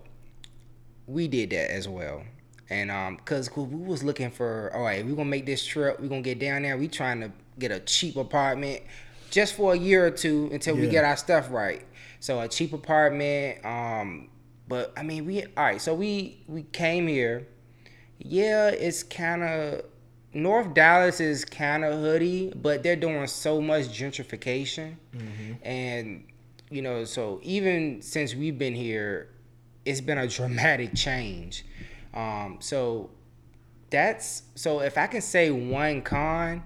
[1.07, 2.23] we did that as well.
[2.69, 5.99] And um, cause we was looking for, all right, we gonna make this trip.
[5.99, 6.77] We gonna get down there.
[6.77, 8.81] We trying to get a cheap apartment
[9.29, 11.85] just for a year or two until we get our stuff right.
[12.19, 13.63] So a cheap apartment.
[13.65, 14.29] Um,
[14.67, 15.81] but I mean, we all right.
[15.81, 17.47] So we we came here.
[18.17, 19.83] Yeah, it's kind of
[20.33, 24.95] North Dallas is kind of hoodie, but they're doing so much gentrification,
[25.61, 26.23] and
[26.69, 29.29] you know, so even since we've been here,
[29.85, 31.65] it's been a dramatic change.
[32.13, 33.09] Um, so
[33.89, 36.63] that's so if I can say one con,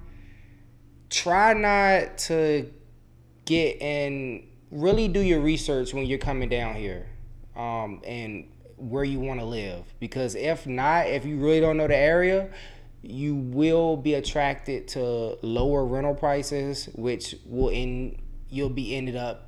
[1.09, 2.71] try not to
[3.45, 7.07] get and really do your research when you're coming down here
[7.55, 11.87] um, and where you want to live because if not if you really don't know
[11.87, 12.49] the area
[13.01, 19.46] you will be attracted to lower rental prices which will in you'll be ended up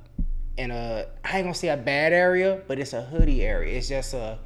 [0.60, 3.88] in a i ain't gonna say a bad area but it's a hoodie area it's
[3.88, 4.38] just a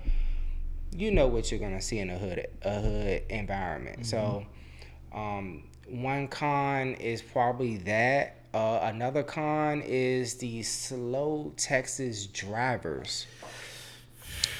[0.97, 4.07] you know what you're gonna see in a hood a hood environment.
[4.07, 4.47] So
[5.13, 8.37] um, one con is probably that.
[8.55, 13.27] Uh, another con is the slow Texas drivers.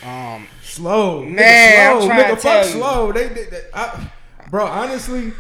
[0.05, 2.73] Um, Slow, Man, nigga, slow, nigga, fuck you.
[2.73, 3.13] slow.
[3.13, 4.11] They, they, they- I,
[4.51, 4.67] bro.
[4.67, 5.33] Honestly,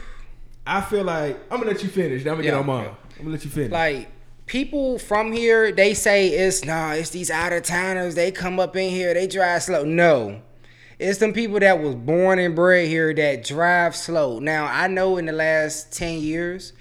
[0.66, 2.20] I feel like I'm gonna let you finish.
[2.22, 2.86] I'm gonna Yeah, get on mine.
[3.18, 3.72] I'm gonna let you finish.
[3.72, 4.08] like
[4.46, 8.14] people from here, they say it's nah, it's these out of towners.
[8.14, 9.84] They come up in here, they drive slow.
[9.84, 10.42] No,
[10.98, 14.38] it's some people that was born and bred here that drive slow.
[14.38, 16.72] Now I know in the last ten years,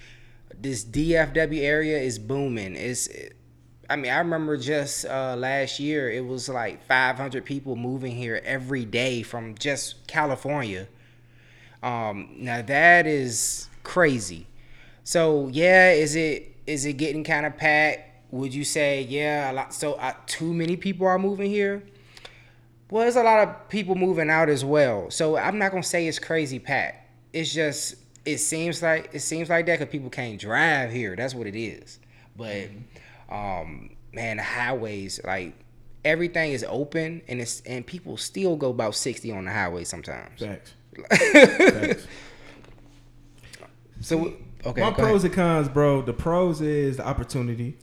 [0.54, 2.76] this DFW area is booming.
[2.76, 3.08] It's
[3.88, 8.40] I mean, I remember just uh, last year, it was like 500 people moving here
[8.44, 10.88] every day from just California.
[11.82, 14.46] Um, now that is crazy.
[15.02, 18.10] So yeah, is it is it getting kind of packed?
[18.30, 19.50] Would you say yeah?
[19.50, 19.74] A lot.
[19.74, 21.82] So uh, too many people are moving here.
[22.90, 25.10] Well, there's a lot of people moving out as well.
[25.10, 27.08] So I'm not gonna say it's crazy packed.
[27.32, 31.16] It's just it seems like it seems like that because people can't drive here.
[31.16, 31.98] That's what it is.
[32.36, 32.68] But
[33.30, 35.54] um, man, the highways like
[36.04, 40.40] everything is open and it's and people still go about 60 on the highway sometimes.
[40.40, 40.74] Facts.
[41.10, 42.06] Facts.
[44.00, 44.34] So
[44.66, 45.24] okay, My pros ahead.
[45.24, 46.02] and cons, bro.
[46.02, 47.76] The pros is the opportunity.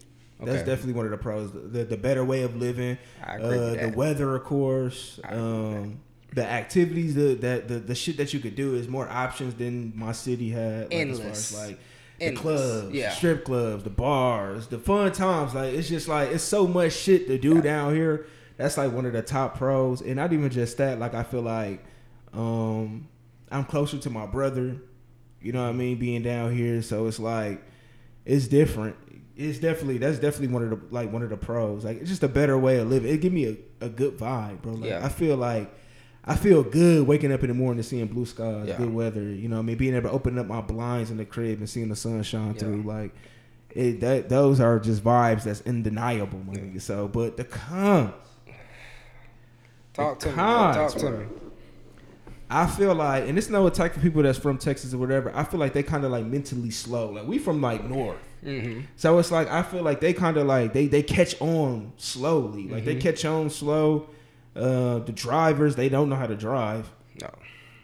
[0.43, 1.51] That's definitely one of the pros.
[1.51, 2.97] The, the better way of living.
[3.23, 5.19] I agree uh, The weather, of course.
[5.23, 5.99] I agree with Um,
[6.33, 9.93] the activities, the, that the the shit that you could do is more options than
[9.95, 10.83] my city had.
[10.85, 11.51] Like, As Endless.
[11.51, 11.79] far as like
[12.19, 12.41] the Endless.
[12.61, 13.09] clubs, Yeah.
[13.11, 15.53] strip clubs, the bars, the fun times.
[15.53, 18.25] Like it's just like it's so much shit to do down here.
[18.57, 20.97] That's like one of the top pros, and not even just that.
[20.99, 21.83] Like I feel like
[22.33, 23.07] um,
[23.51, 24.77] I'm closer to my brother.
[25.41, 25.97] You know what I mean?
[25.97, 27.61] Being down here, so it's like
[28.25, 28.95] it's different.
[29.35, 31.83] It's definitely that's definitely one of the like one of the pros.
[31.85, 33.11] Like it's just a better way of living.
[33.11, 33.45] It give me
[33.81, 34.73] a, a good vibe, bro.
[34.73, 35.05] Like Yeah.
[35.05, 35.73] I feel like
[36.23, 38.77] I feel good waking up in the morning and seeing blue skies, Yeah.
[38.77, 39.23] good weather.
[39.23, 39.77] You know I mean?
[39.77, 42.53] Being able to open up my blinds in the crib and seeing the sun shine
[42.53, 42.59] Yeah.
[42.59, 42.83] through.
[42.83, 43.15] Like
[43.71, 46.79] it that those are just vibes that's undeniable, my nigga.
[46.81, 48.11] So but the cons
[49.93, 50.33] Talk to me.
[50.35, 51.25] cons, Talk to me.
[52.51, 55.31] I feel like, and it's no attack for people that's from Texas or whatever.
[55.35, 57.09] I feel like they kind of like mentally slow.
[57.11, 58.81] Like we from like north, Mm-hmm.
[58.95, 62.67] so it's like I feel like they kind of like they they catch on slowly.
[62.67, 62.85] Like Mm-hmm.
[62.85, 64.07] they catch on slow.
[64.55, 66.91] Uh, the drivers they don't know how to drive.
[67.21, 67.29] No.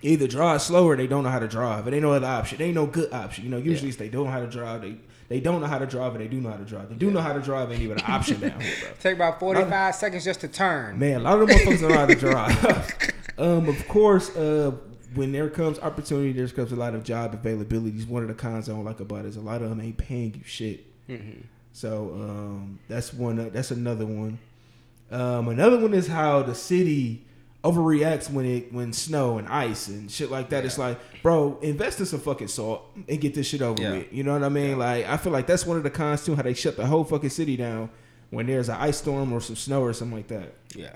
[0.01, 1.87] Either drive slower, they don't know how to drive.
[1.87, 2.61] It ain't no other option.
[2.61, 3.43] It ain't no good option.
[3.45, 4.81] You know, usually it's they don't know how to drive.
[4.81, 4.97] They
[5.29, 6.89] they don't know how to drive and they do know how to drive.
[6.89, 8.89] They do know how to drive ain't even an option down here, bro.
[8.99, 10.97] Take about 45 seconds just to turn.
[10.99, 13.11] Man, a lot of them motherfuckers don't know how to drive.
[13.37, 14.71] um, of course, uh,
[15.13, 18.07] when there comes opportunity, there comes a lot of job availabilities.
[18.07, 19.97] One of the cons I don't like about it is a lot of them ain't
[19.97, 20.85] paying you shit.
[21.07, 21.41] Mm-hmm.
[21.73, 23.39] So um, that's one.
[23.39, 24.39] Uh, that's another one.
[25.11, 27.23] Um, another one is how the city
[27.63, 30.65] overreacts when it when snow and ice and shit like that.
[30.65, 33.91] It's like, bro, invest in some fucking salt and get this shit over Yeah.
[33.93, 34.13] with.
[34.13, 34.77] You know what I mean?
[34.77, 36.35] Like, I feel like that's one of the cons too.
[36.35, 37.89] How they shut the whole fucking city down
[38.29, 40.53] when there's an ice storm or some snow or something like that.
[40.75, 40.95] Yeah.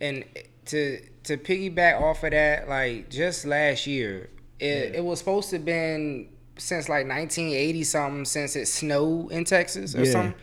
[0.00, 0.24] And
[0.66, 5.56] to to piggyback off of that, like just last year, it, it was supposed to
[5.56, 10.12] have been since like 1980 something since it snowed in Texas or Yeah.
[10.12, 10.34] something.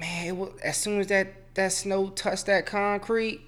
[0.00, 3.40] Man, it was as soon as that that snow touched that concrete,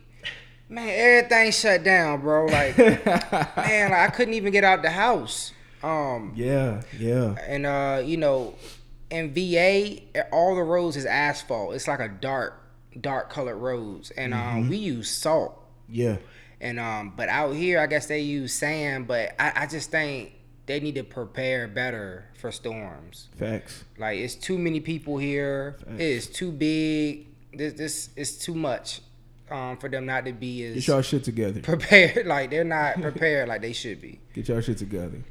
[0.68, 2.46] man, everything shut down, bro.
[2.46, 3.00] Like, man,
[3.90, 5.52] like, I couldn't even get out the house.
[5.82, 7.36] Um, Yeah, yeah.
[7.46, 8.56] and uh, you know,
[9.10, 10.00] in VA,
[10.32, 11.74] all the roads is asphalt.
[11.74, 12.60] It's like a dark
[13.00, 14.58] dark colored roads, and Mm-hmm.
[14.58, 15.56] um, we use salt.
[15.88, 16.16] Yeah.
[16.61, 19.07] And um, but out here, I guess they use sand.
[19.07, 20.33] But I, I just think
[20.66, 23.29] they need to prepare better for storms.
[23.37, 23.85] Facts.
[23.99, 25.77] Like it's too many people here.
[25.94, 27.27] It is too big.
[27.53, 29.01] This this is too much
[29.51, 31.61] um, for them not to be as Get as y'all shit together.
[31.61, 32.27] prepared.
[32.31, 34.20] Like they're not prepared like they should be.
[34.35, 35.25] Get y'all shit together.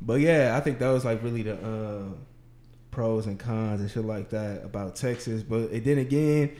[0.00, 2.14] But yeah, I think that was like really the uh,
[2.90, 5.42] pros and cons and shit like that about Texas.
[5.42, 6.56] But it, then again,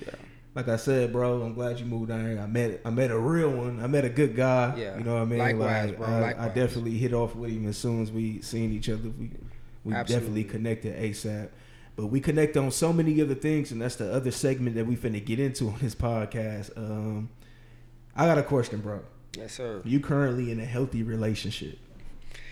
[0.55, 2.41] like I said, bro, I'm glad you moved down here.
[2.41, 3.83] I met I met a real one.
[3.83, 4.75] I met a good guy.
[4.77, 4.97] Yeah.
[4.97, 5.39] You know what I mean?
[5.39, 8.73] Likewise, like, bro, I, I definitely hit off with him as soon as we seen
[8.73, 9.11] each other.
[9.11, 9.31] We
[9.85, 10.15] we Absolutely.
[10.15, 11.49] definitely connected ASAP.
[11.97, 14.97] But we connect on so many other things, and that's the other segment that we
[14.97, 16.77] finna get into on this podcast.
[16.77, 17.29] Um,
[18.17, 19.01] I got a question, bro.
[19.37, 19.83] Yes, sir.
[19.85, 21.79] You currently in a healthy relationship.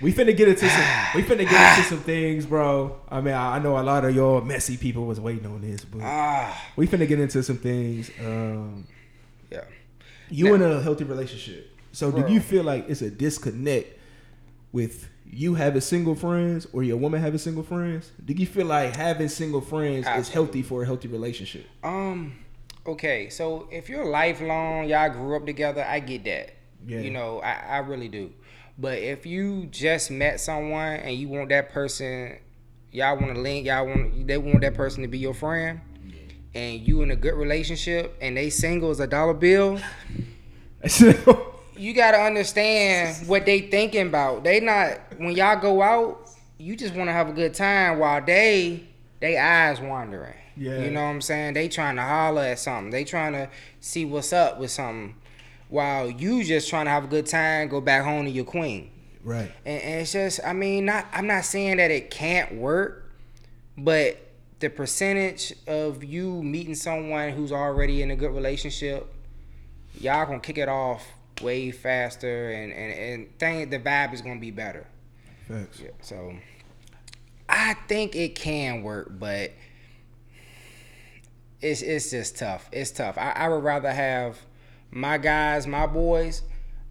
[0.03, 0.85] We finna get into some.
[1.15, 2.97] we finna get into some things, bro.
[3.09, 5.85] I mean, I, I know a lot of y'all messy people was waiting on this,
[5.85, 8.11] but Ah, we finna get into some things.
[8.21, 8.87] Um,
[9.51, 9.65] yeah.
[10.31, 13.99] you in a healthy relationship, so do you feel like it's a disconnect
[14.73, 18.11] with you having single friends or your woman having single friends?
[18.25, 21.67] Do you feel like having single friends is healthy for a healthy relationship?
[21.85, 22.39] Um.
[22.85, 26.55] Okay, so if you're lifelong, y'all grew up together, I get that.
[26.85, 26.99] Yeah.
[26.99, 28.33] You know, I, I really do.
[28.79, 32.39] But if you just met someone and you want that person,
[32.91, 35.81] y'all want to link, y'all want they want that person to be your friend,
[36.55, 39.79] and you in a good relationship and they single as a dollar bill,
[41.77, 44.45] you gotta understand what they thinking about.
[44.45, 48.25] They not when y'all go out, you just want to have a good time while
[48.25, 48.85] they
[49.21, 50.35] they eyes wandering.
[50.57, 50.83] Yeah.
[50.83, 51.55] You know what I'm saying?
[51.55, 52.91] They trying to holler at something.
[52.91, 53.49] They trying to
[53.81, 55.15] see what's up with something.
[55.73, 58.91] While you just trying to have a good time, go back home to your queen.
[59.25, 59.51] right.
[59.65, 63.11] And, and it's just, I mean, not I'm not saying that it can't work,
[63.79, 64.19] but
[64.59, 69.11] the percentage of you meeting someone who's already in a good relationship,
[69.99, 71.07] y'all gonna kick it off
[71.41, 74.87] way faster, and and and think the vibe is gonna be better.
[75.49, 75.81] Facts.
[75.81, 76.35] Yeah, so
[77.49, 79.53] I think it can work, but
[81.63, 82.69] it's it's just tough.
[82.73, 83.17] It's tough.
[83.17, 84.37] I, I would rather have
[84.93, 86.43] my guys, my boys.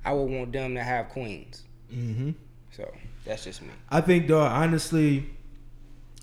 [0.03, 1.63] I would want them to have queens.
[1.93, 2.31] Mm-hmm.
[2.71, 2.91] So
[3.23, 3.69] that's just me.
[3.89, 5.29] I think, though, honestly,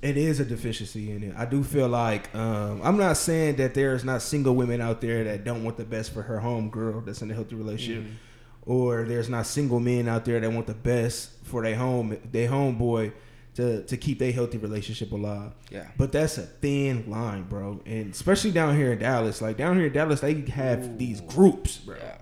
[0.03, 1.35] it is a deficiency in it.
[1.37, 5.25] I do feel like um, I'm not saying that there's not single women out there
[5.25, 8.05] that don't want the best for her home girl that's in a healthy relationship,
[8.67, 12.49] or there's not single men out there that want the best for their home their
[12.49, 13.13] homeboy
[13.59, 15.53] to to keep their healthy relationship alive.
[15.69, 15.89] Yeah.
[15.97, 19.43] But that's a thin line, bro, and especially down here in Dallas.
[19.43, 21.97] Like down here in Dallas, they have these groups, bro.
[21.97, 22.19] Yeah.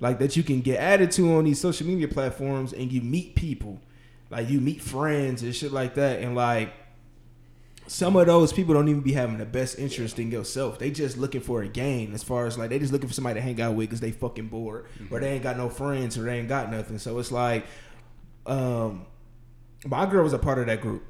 [0.00, 3.34] like that you can get added to on these social media platforms and you meet
[3.34, 3.80] people.
[4.28, 6.20] Like you meet friends and shit like that.
[6.20, 6.74] And like
[7.86, 10.78] some of those people don't even be having the best interest in yourself.
[10.78, 13.36] They just looking for a game as far as like they just looking for somebody
[13.36, 14.86] to hang out with because they fucking bored.
[15.10, 16.98] Or they ain't got no friends or they ain't got nothing.
[16.98, 17.64] So it's like
[18.44, 19.06] um
[19.86, 21.02] my girl was a part of that group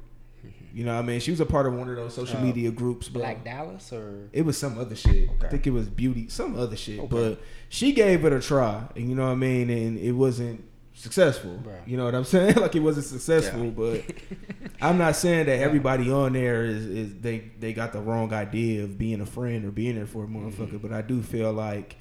[0.73, 2.43] you know what i mean she was a part of one of those social Uh,
[2.43, 5.29] media groups Black Dallas or it was some other shit.
[5.43, 6.99] I think it was beauty, some other shit.
[7.01, 7.09] Okay.
[7.09, 9.71] But she gave it a try, and you know what I mean.
[9.71, 10.63] And it wasn't
[10.93, 11.63] successful.
[11.87, 12.57] You know what I'm saying?
[12.57, 13.65] like it wasn't successful.
[13.65, 13.71] Yeah.
[13.71, 14.05] But
[14.81, 18.85] I'm not saying that everybody on there is, is they they got the wrong idea
[18.85, 20.73] of being a friend or being there for a motherfucker.
[20.73, 20.89] Mm-hmm.
[20.89, 21.97] But I do feel like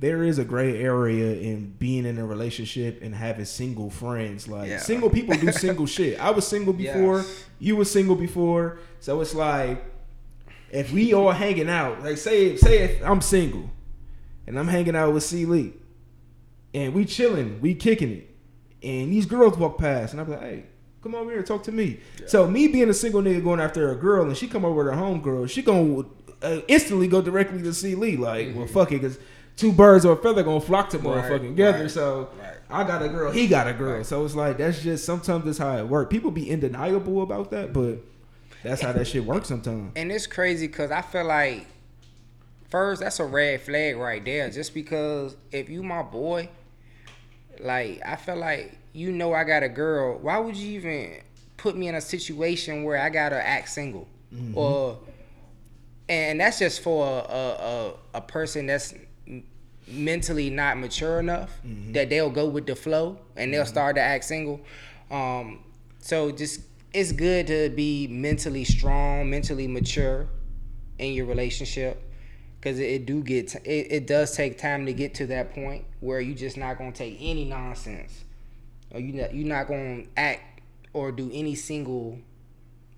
[0.00, 4.46] there is a gray area in being in a relationship and having single friends.
[4.46, 4.78] Like Yeah.
[4.78, 6.20] single people do single shit.
[6.20, 7.18] I was single before.
[7.18, 7.44] Yes.
[7.58, 8.78] You were single before.
[9.00, 9.84] So it's like
[10.70, 13.70] if we all hanging out, like say say if I'm single
[14.46, 15.72] and I'm hanging out with C Lee
[16.74, 18.34] and we chilling, we kicking it,
[18.82, 20.64] and these girls walk past and I'm like, hey,
[21.02, 21.98] come over here and talk to me.
[22.26, 24.94] So me being a single nigga going after a girl and she come over with
[24.94, 26.04] her homegirl, she gonna
[26.42, 28.16] uh, instantly go directly to C Lee.
[28.16, 29.18] Like, well, fuck it, cause
[29.58, 31.08] two birds or a feather gonna flock to Mm-hmm.
[31.08, 31.80] Right, motherfucking together.
[31.82, 32.54] right, so right.
[32.70, 34.02] I got a girl, he got a girl.
[34.04, 36.10] So it's like that's just sometimes that's how it works.
[36.10, 37.98] People be undeniable about that, but
[38.62, 39.92] that's how that shit works sometimes.
[39.96, 41.66] And it's crazy because I feel like
[42.70, 44.48] first that's a red flag right there.
[44.50, 46.48] Just because if you my boy,
[47.60, 50.18] like I feel like you know I got a girl.
[50.18, 51.16] Why would you even
[51.56, 54.06] put me in a situation where I gotta act single?
[54.54, 54.98] Or
[56.08, 58.94] and that's just for a a, a, a person that's
[59.90, 61.50] mentally not mature enough
[61.92, 64.60] that they'll go with the flow and they'll start to act single.
[65.10, 65.60] Um,
[66.00, 66.60] so just
[66.92, 70.28] it's good to be mentally strong, mentally mature
[70.98, 72.02] in your relationship
[72.60, 75.54] because it, it do get t- it, it does take time to get to that
[75.54, 78.24] point where you just not gonna take any nonsense
[78.90, 80.60] or you not you not gonna act
[80.92, 82.18] or do any single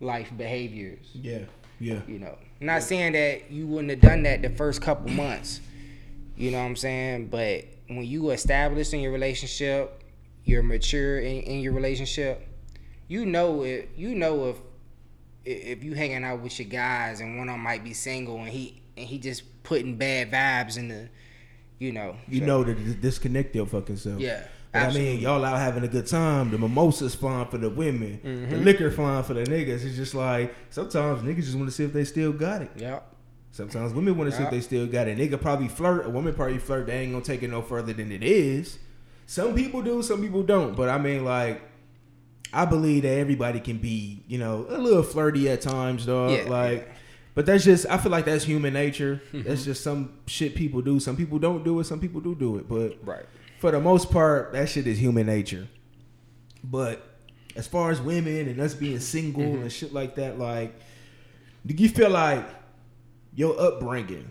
[0.01, 1.41] life behaviors Yeah.
[1.79, 2.01] Yeah.
[2.07, 5.61] You know, I'm not saying that you wouldn't have done that the first couple months.
[6.41, 7.27] You know what I'm saying?
[7.29, 10.03] But when you established in your relationship,
[10.45, 12.47] you're mature in, in your relationship,
[13.09, 13.91] you know it.
[13.97, 14.57] You know if
[15.45, 18.49] if you hanging out with your guys and one of them might be single and
[18.49, 21.09] he and he just putting bad vibes in the,
[21.79, 22.17] you know.
[22.29, 24.19] You so- know to disconnect your fucking self.
[24.21, 24.43] Yeah.
[24.73, 26.51] I mean, y'all out having a good time.
[26.53, 28.21] The mimosas fine for the women.
[28.23, 28.65] The Mm-hmm.
[28.65, 29.85] liquor fine for the niggas.
[29.85, 32.71] It's just like sometimes niggas just want to see if they still got it.
[32.77, 33.01] Yeah.
[33.53, 35.19] Sometimes women want to see if they still got it.
[35.19, 36.07] Nigga probably flirt.
[36.07, 36.87] A woman probably flirt.
[36.87, 38.79] They ain't gonna take it no further than it is.
[39.27, 40.03] Some people do.
[40.03, 40.77] Some people don't.
[40.77, 41.61] But I mean, like,
[42.53, 46.31] I believe that everybody can be, you know, a little flirty at times, dog.
[46.33, 46.95] Yeah, like, yeah.
[47.35, 47.87] but that's just.
[47.91, 49.21] I feel like that's human nature.
[49.33, 51.01] That's just some shit people do.
[51.01, 51.85] Some people don't do it.
[51.85, 52.69] Some people do do it.
[52.69, 53.27] But Right.
[53.59, 55.67] for the most part, that shit is human nature.
[56.63, 57.05] But
[57.57, 59.63] as far as women and us being single Mm-hmm.
[59.63, 60.73] and shit like that, like,
[61.67, 62.45] do you feel like
[63.35, 64.31] your upbringing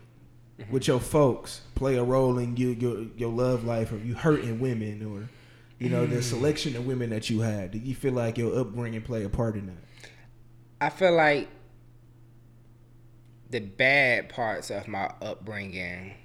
[0.59, 0.73] Mm-hmm.
[0.73, 4.59] with your folks play a role in you your your love life, or you hurting
[4.59, 5.29] women, or
[5.77, 6.09] you know Mm.
[6.09, 7.71] the selection of women that you had?
[7.71, 10.09] Do you feel like your upbringing play a part in that?
[10.81, 11.47] I feel like
[13.49, 16.15] the bad parts of my upbringing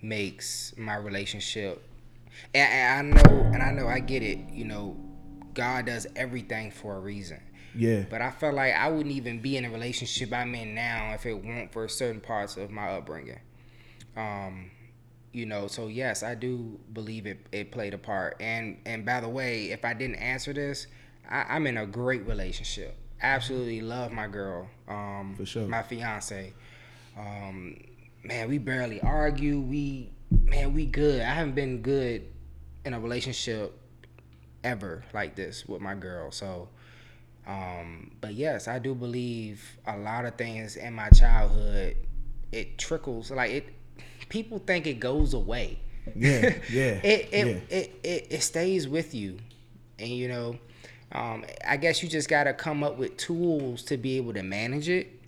[0.00, 1.82] makes my relationship
[2.54, 4.96] and, and I know and I know I get it, you know,
[5.54, 7.40] God does everything for a reason.
[7.74, 11.12] Yeah, But I felt like I wouldn't even be in a relationship I'm in now
[11.14, 13.40] if it weren't for certain parts of my upbringing.
[14.16, 14.70] Um,
[15.32, 18.36] you know, so yes, I do believe it, it played a part.
[18.40, 20.86] And and by the way, if I didn't answer this,
[21.28, 22.96] I, I'm in a great relationship.
[23.22, 24.68] Absolutely love my girl.
[24.88, 25.66] Um, For sure.
[25.66, 26.52] My fiance.
[27.16, 27.76] Um,
[28.24, 29.60] man, we barely argue.
[29.60, 31.22] We man, we good.
[31.22, 32.26] I haven't been good
[32.84, 33.78] in a relationship
[34.64, 36.30] ever like this with my girl.
[36.30, 36.68] So,
[37.46, 41.96] um, but yes, I do believe a lot of things in my childhood.
[42.52, 43.68] It trickles like it.
[44.28, 45.78] People think it goes away.
[46.14, 47.00] yeah, yeah.
[47.02, 47.76] it it, yeah.
[47.76, 49.38] it it it stays with you,
[49.98, 50.58] and you know,
[51.12, 54.88] um, I guess you just gotta come up with tools to be able to manage
[54.88, 55.18] it.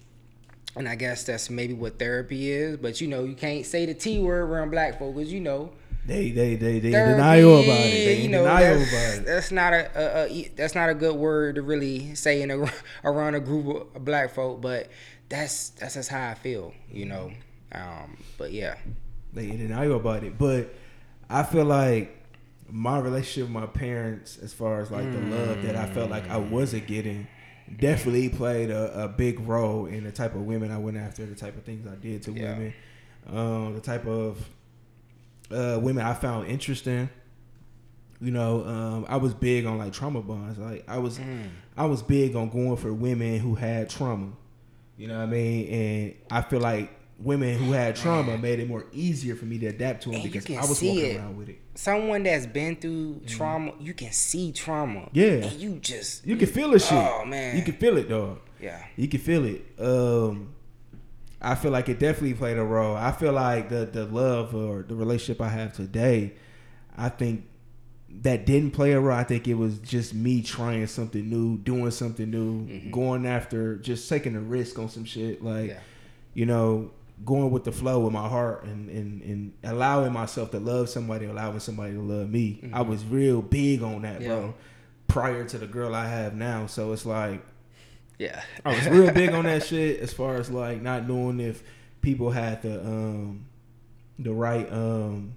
[0.76, 2.76] And I guess that's maybe what therapy is.
[2.76, 5.72] But you know, you can't say the T word around black folks, you know,
[6.06, 8.04] They they they they in denial about it.
[8.04, 9.24] They you know, denial about it.
[9.24, 12.70] that's not a, a, a that's not a good word to really say in a,
[13.04, 14.90] around a group of black folk, but
[15.28, 17.32] that's that's just how I feel, you know.
[17.72, 18.76] Um, but yeah,
[19.32, 20.36] they in denial about it.
[20.38, 20.74] But
[21.30, 22.14] I feel like
[22.70, 26.28] my relationship with my parents, as far as like the love that I felt like
[26.28, 27.26] I wasn't getting,
[27.78, 31.34] definitely played a, a big role in the type of women I went after, the
[31.34, 32.52] type of things I did to Yeah.
[32.52, 32.74] women,
[33.32, 34.46] um, the type of
[35.50, 37.08] uh, women I found interesting.
[38.20, 40.58] You know, um, I was big on like trauma bonds.
[40.58, 41.20] Like I was,
[41.76, 44.32] I was big on going for women who had trauma.
[44.96, 45.68] You know what I mean?
[45.68, 49.66] And I feel like women who had trauma made it more easier for me to
[49.66, 51.16] adapt to them And because I was walking it.
[51.18, 51.60] around with it.
[51.74, 55.08] someone that's been through trauma, you can see trauma.
[55.12, 55.26] Yeah.
[55.26, 56.92] and you just You can feel the shit.
[56.92, 57.56] Oh, man.
[57.56, 58.38] you can feel it, dog.
[58.60, 59.64] yeah, You can feel it.
[59.78, 60.53] Um,
[61.44, 62.96] I feel like it definitely played a role.
[62.96, 66.32] I feel like the the love or the relationship I have today,
[66.96, 67.46] I think
[68.22, 69.16] that didn't play a role.
[69.16, 72.90] I think it was just me trying something new, doing something new, mm-hmm.
[72.90, 75.42] going after, just taking a risk on some shit.
[75.42, 75.80] Like, Yeah.
[76.32, 76.92] you know,
[77.24, 81.26] going with the flow with my heart and, and, and allowing myself to love somebody,
[81.26, 82.60] allowing somebody to love me.
[82.62, 82.90] I mm-hmm.
[82.90, 84.28] was real big on that, Yeah.
[84.28, 84.54] bro.
[85.08, 87.44] Prior to the girl I have now, so it's like
[88.18, 88.42] yeah.
[88.64, 91.62] I was real big on that shit as far as like not knowing if
[92.00, 93.46] people had the um
[94.18, 95.34] the right um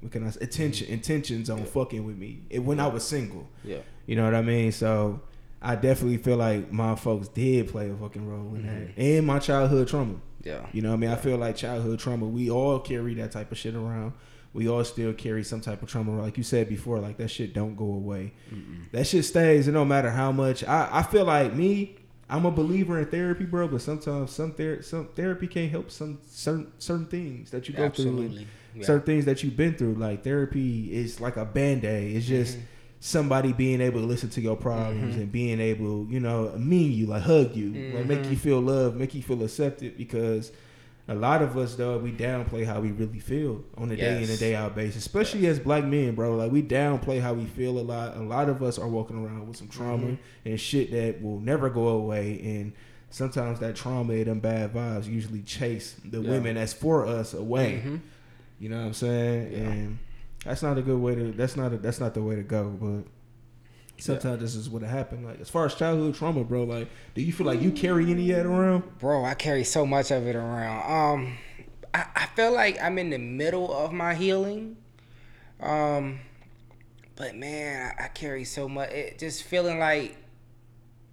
[0.00, 3.48] what can I say attention intentions on fucking with me it, when I was single.
[3.64, 3.78] yeah.
[4.06, 4.72] You know what I mean?
[4.72, 5.20] So
[5.62, 9.00] I definitely feel like my folks did play a fucking role in that.
[9.00, 10.16] And my childhood trauma.
[10.42, 10.66] Yeah.
[10.72, 11.10] You know what I mean?
[11.10, 14.14] I feel like childhood trauma, we all carry that type of shit around.
[14.52, 16.20] We all still carry some type of trauma.
[16.20, 18.32] Like you said before, like that shit don't go away.
[18.90, 19.68] That shit stays.
[19.68, 20.64] It don't matter how much.
[20.64, 21.96] I, I feel like me,
[22.30, 23.68] I'm a believer in therapy, bro.
[23.68, 27.88] But sometimes some ther- some therapy can't help some certain certain things that you go
[27.90, 28.06] through.
[28.06, 28.36] Absolutely.
[28.38, 28.84] and Yeah.
[28.86, 29.94] Certain things that you've been through.
[29.94, 32.16] Like therapy is like a band aid.
[32.16, 32.64] It's just Mm-hmm.
[33.00, 37.06] somebody being able to listen to your problems and being able, you know, mean you,
[37.06, 38.30] like hug you, like make Mm-hmm.
[38.30, 39.96] you feel loved, make you feel accepted.
[39.96, 40.52] Because
[41.10, 44.30] a lot of us, though, we downplay how we really feel on a day in
[44.30, 46.36] and day out basis, especially as black men, bro.
[46.36, 48.16] Like we downplay how we feel a lot.
[48.16, 50.48] A lot of us are walking around with some trauma Mm-hmm.
[50.48, 52.40] and shit that will never go away.
[52.42, 52.72] And
[53.10, 56.30] sometimes that trauma and them bad vibes usually chase the Yeah.
[56.30, 57.82] women that's for us away.
[57.84, 58.00] Mhm.
[58.60, 59.52] You know what I'm saying?
[59.52, 59.58] Yeah.
[59.58, 59.98] And
[60.44, 61.32] that's not a good way to.
[61.32, 61.72] That's not.
[61.72, 62.68] A, that's not the way to go.
[62.80, 63.04] But
[64.02, 65.24] Sometimes this is what happened.
[65.26, 66.64] Like as far as childhood trauma, bro.
[66.64, 68.98] Like, do you feel like you carry any of that around?
[68.98, 70.90] Bro, I carry so much of it around.
[71.18, 71.36] Um,
[71.94, 74.76] I, I feel like I'm in the middle of my healing.
[75.60, 76.20] Um,
[77.16, 78.90] but man, I, I carry so much.
[78.90, 80.16] It just feeling like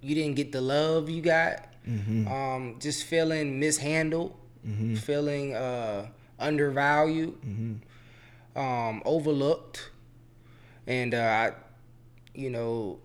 [0.02, 1.66] you didn't get the love you got.
[1.88, 2.28] Mm-hmm.
[2.28, 4.36] Um, just feeling mishandled,
[4.68, 4.96] Mm-hmm.
[4.96, 6.08] feeling uh
[6.40, 8.60] undervalued, Mm-hmm.
[8.60, 9.92] um, overlooked,
[10.86, 11.52] and uh, I,
[12.38, 13.00] you know,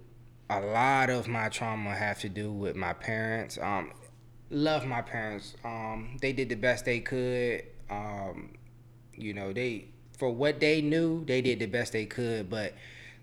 [0.50, 3.58] a lot of my trauma have to do with my parents.
[3.60, 3.92] Um,
[4.50, 5.56] love my parents.
[5.64, 7.64] Um, they did the best they could.
[7.90, 8.50] Um,
[9.14, 9.86] you know, they
[10.18, 12.50] for what they knew, they did the best they could.
[12.50, 12.74] But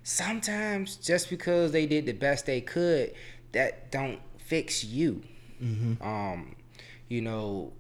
[0.02, 3.14] sometimes, just because they did the best they could,
[3.52, 5.22] that don't fix you.
[5.64, 6.02] Mm-hmm.
[6.02, 6.56] Um,
[7.08, 7.74] you know,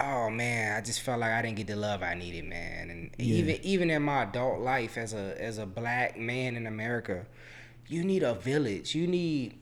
[0.00, 2.90] oh man, I just felt like I didn't get the love I needed, man.
[2.90, 3.36] And Yeah.
[3.36, 7.26] even even in my adult life as a as a black man in America,
[7.88, 8.94] you need a village.
[8.94, 9.58] You need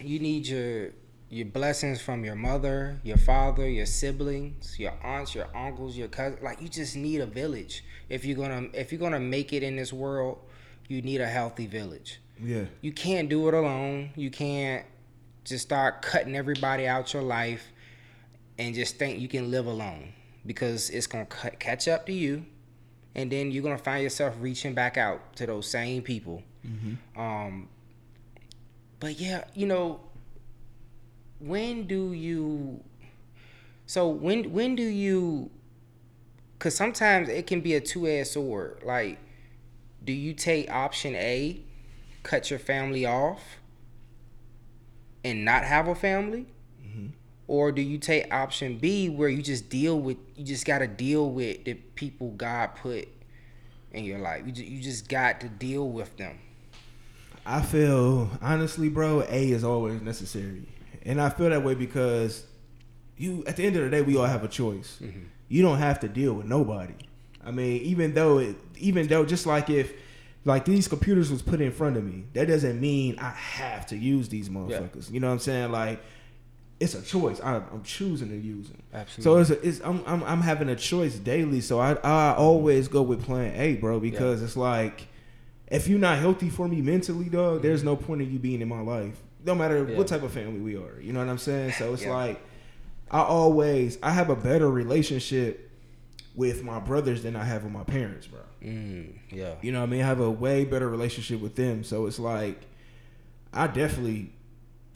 [0.00, 0.90] you need your
[1.28, 6.42] your blessings from your mother, your father, your siblings, your aunts, your uncles, your cousins.
[6.42, 7.84] Like you just need a village.
[8.08, 10.38] If you're gonna if you're gonna make it in this world,
[10.88, 12.66] you need a healthy village Yeah.
[12.80, 14.10] you can't do it alone.
[14.14, 14.84] You can't
[15.44, 17.72] just start cutting everybody out your life
[18.58, 20.12] and just think you can live alone
[20.44, 22.46] because it's gonna catch up to you,
[23.14, 26.42] and then you're gonna find yourself reaching back out to those same people.
[27.16, 27.68] Um,
[29.00, 30.00] but yeah, you know,
[31.38, 32.82] when do you?
[33.86, 35.50] So when when do you?
[36.58, 38.80] Because sometimes it can be a two edged sword.
[38.84, 39.18] Like,
[40.04, 41.60] do you take option A,
[42.22, 43.58] cut your family off,
[45.22, 46.46] and not have a family?
[47.48, 51.30] Or do you take option B where you just deal with you just gotta deal
[51.30, 53.08] with the people God put
[53.96, 54.42] in your life.
[54.46, 56.38] You just, you just got to deal with them.
[57.44, 60.66] I feel honestly, bro, A is always necessary,
[61.04, 62.44] and I feel that way because
[63.16, 64.98] you, at the end of the day, we all have a choice.
[65.00, 65.20] Mm-hmm.
[65.48, 66.94] You don't have to deal with nobody.
[67.44, 69.92] I mean, even though it, even though, just like if,
[70.44, 73.96] like these computers was put in front of me, that doesn't mean I have to
[73.96, 75.10] use these motherfuckers.
[75.10, 75.70] You know what I'm saying?
[75.70, 76.00] Like,
[76.78, 77.40] it's a choice.
[77.40, 78.82] I, I'm choosing to use them.
[78.92, 79.22] Absolutely.
[79.24, 81.60] So it's, a, it's I'm, I'm I'm having a choice daily.
[81.60, 85.08] So I I always go with plan A, bro, because it's like
[85.68, 88.68] if you're not healthy for me mentally, dog, there's no point in you being in
[88.68, 89.20] my life.
[89.44, 89.96] No matter Yeah.
[89.96, 91.00] what type of family we are.
[91.00, 91.72] You know what I'm saying?
[91.72, 92.12] So it's Yeah.
[92.14, 92.40] like
[93.10, 95.70] I always I have a better relationship
[96.34, 98.40] with my brothers than I have with my parents, bro.
[98.62, 99.54] Mm, yeah.
[99.62, 100.02] You know what I mean?
[100.02, 101.82] I have a way better relationship with them.
[101.84, 102.60] So it's like
[103.52, 104.32] I definitely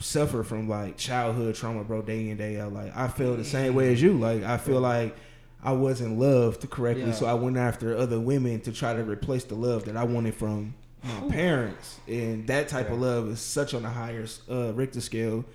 [0.01, 2.73] suffer from like childhood trauma, bro, day in, day out.
[2.73, 4.13] Like I feel the same way as you.
[4.13, 5.15] Like I feel like
[5.63, 7.11] I wasn't loved correctly, Yeah.
[7.13, 10.33] so I went after other women to try to replace the love that I wanted
[10.33, 10.73] from
[11.03, 11.99] my parents.
[12.07, 15.45] And that type of love is such on a higher uh, Richter scale.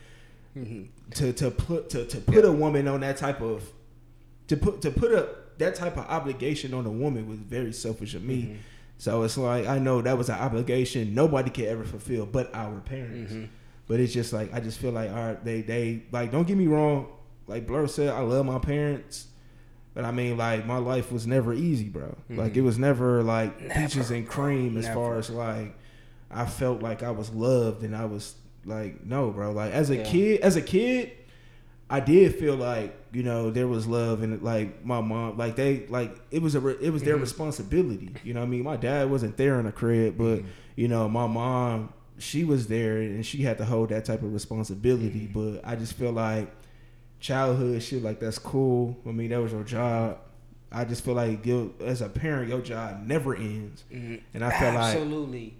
[0.56, 0.84] Mm-hmm.
[1.10, 3.70] To to put to, to put a woman on that type of
[4.48, 8.14] to put to put up that type of obligation on a woman was very selfish
[8.14, 8.42] of me.
[8.42, 8.54] Mm-hmm.
[8.98, 12.80] So it's like I know that was an obligation nobody could ever fulfill but our
[12.80, 13.32] parents.
[13.32, 13.44] Mm-hmm.
[13.88, 16.56] But it's just like I just feel like all right, they they like don't get
[16.56, 17.08] me wrong,
[17.46, 19.28] like Blur said, I love my parents.
[19.94, 22.04] But I mean, like my life was never easy, bro.
[22.08, 22.38] Mm-hmm.
[22.38, 25.74] Like it was never like peaches and cream as far as like
[26.30, 28.34] I felt like I was loved and I was
[28.64, 29.52] like no, bro.
[29.52, 30.04] Like as a Yeah.
[30.04, 31.12] kid, as a kid,
[31.88, 35.86] I did feel like you know there was love and like my mom, like they
[35.86, 37.22] like it was a re- it was their mm-hmm.
[37.22, 38.10] responsibility.
[38.22, 38.64] You know what I mean?
[38.64, 40.48] My dad wasn't there in the crib, but mm-hmm.
[40.74, 44.32] you know my mom she was there and she had to hold that type of
[44.32, 45.28] responsibility.
[45.32, 45.54] Mm-hmm.
[45.56, 46.50] But I just feel like
[47.20, 48.96] childhood shit like that's cool.
[49.06, 50.18] I mean that was your job.
[50.72, 53.84] I just feel like you, as a parent, your job never ends.
[53.92, 54.16] Mm-hmm.
[54.34, 55.54] And I feel like Absolutely.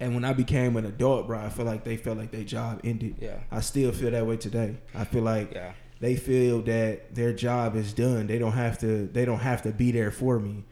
[0.00, 2.80] and when I became an adult, bro, I feel like they felt like their job
[2.84, 3.16] ended.
[3.20, 3.38] Yeah.
[3.50, 4.76] I still feel that way today.
[4.94, 5.72] I feel like Yeah.
[6.00, 8.26] they feel that their job is done.
[8.26, 9.06] They don't have to.
[9.06, 10.64] They don't have to be there for me.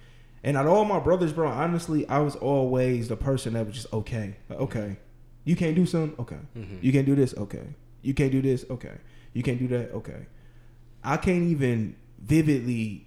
[0.43, 3.93] And out all my brothers, bro, honestly, I was always the person that was just
[3.93, 4.37] okay.
[4.49, 4.97] Like, okay,
[5.45, 6.19] you can't do something.
[6.21, 6.77] Okay, mm-hmm.
[6.81, 7.35] you can't do this.
[7.37, 8.65] Okay, you can't do this.
[8.71, 8.95] Okay,
[9.33, 9.93] you can't do that.
[9.93, 10.27] Okay,
[11.03, 13.07] I can't even vividly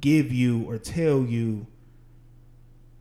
[0.00, 1.66] give you or tell you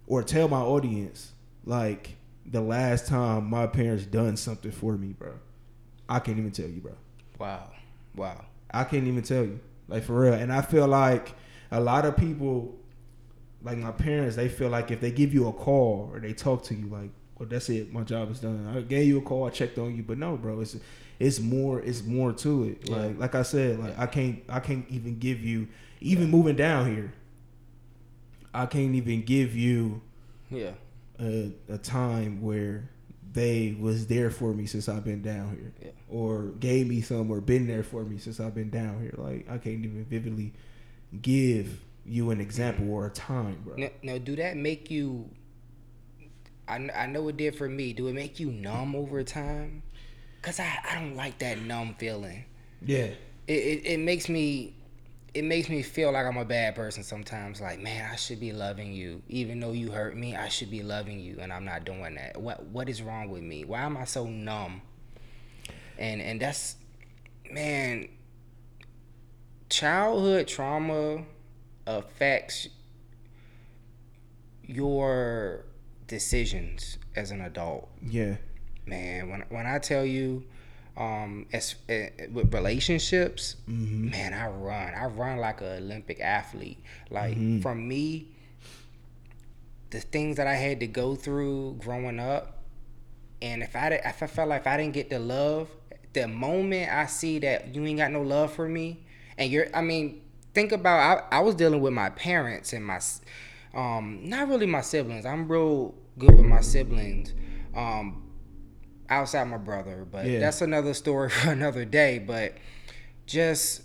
[0.08, 1.34] or tell my audience
[1.66, 5.34] like the last time my parents done something for me, bro.
[6.08, 6.94] I can't even tell you, bro.
[7.38, 7.70] Wow.
[8.16, 8.46] Wow.
[8.72, 10.34] I can't even tell you, like for real.
[10.34, 11.36] And I feel like
[11.72, 12.76] a lot of people,
[13.62, 16.64] like my parents, they feel like if they give you a call or they talk
[16.64, 18.68] to you, like, well, that's it, my job is done.
[18.76, 20.78] I gave you a call, I checked on you, but no, bro, it's
[21.20, 22.90] it's more, it's more to it.
[22.90, 22.96] Yeah.
[22.98, 25.68] Like, like I said, like I can't, I can't even give you,
[26.02, 27.14] even moving down here,
[28.54, 30.02] I can't even give you
[30.50, 30.72] Yeah.
[31.20, 32.90] a, a time where
[33.34, 35.92] they was there for me since I've been down here, Yeah.
[36.10, 39.14] or gave me some, or been there for me since I've been down here.
[39.18, 40.54] Like I can't even vividly
[41.22, 43.76] give you an example or a time, bro.
[43.76, 45.30] Now, now, do that make you?
[46.70, 47.94] I, I know it did for me.
[47.94, 49.84] Do it make you numb over time?
[50.42, 52.46] Cause I, I don't like that numb feeling.
[52.82, 53.12] Yeah,
[53.48, 54.76] It, it it makes me
[55.34, 57.62] it makes me feel like I'm a bad person sometimes.
[57.62, 60.36] Like man, I should be loving you, even though you hurt me.
[60.36, 62.38] I should be loving you, and I'm not doing that.
[62.42, 63.66] What what is wrong with me?
[63.66, 64.82] Why am I so numb?
[65.98, 66.76] And and that's
[67.52, 68.08] man.
[69.70, 71.26] Childhood trauma
[71.86, 72.70] affects
[74.64, 75.66] your
[76.10, 77.88] decisions as an adult.
[78.06, 78.36] Yeah,
[78.90, 80.44] man when when i tell you
[80.98, 84.94] um as uh, with relationships man i run.
[84.94, 86.80] I run like an olympic athlete.
[87.10, 88.28] Like from me
[89.92, 92.64] the things that i had to go through growing up
[93.42, 95.70] and if i if i felt like if i didn't get the love
[96.14, 99.06] the moment i see that you ain't got no love for me
[99.38, 100.22] and you're i mean
[100.54, 103.00] think about i, I was dealing with my parents and my
[103.76, 107.34] um not really my siblings i'm real good with my siblings
[107.76, 108.24] um
[109.10, 110.40] outside my brother, but Yeah.
[110.40, 112.20] that's another story for another day.
[112.20, 112.54] But
[113.26, 113.82] just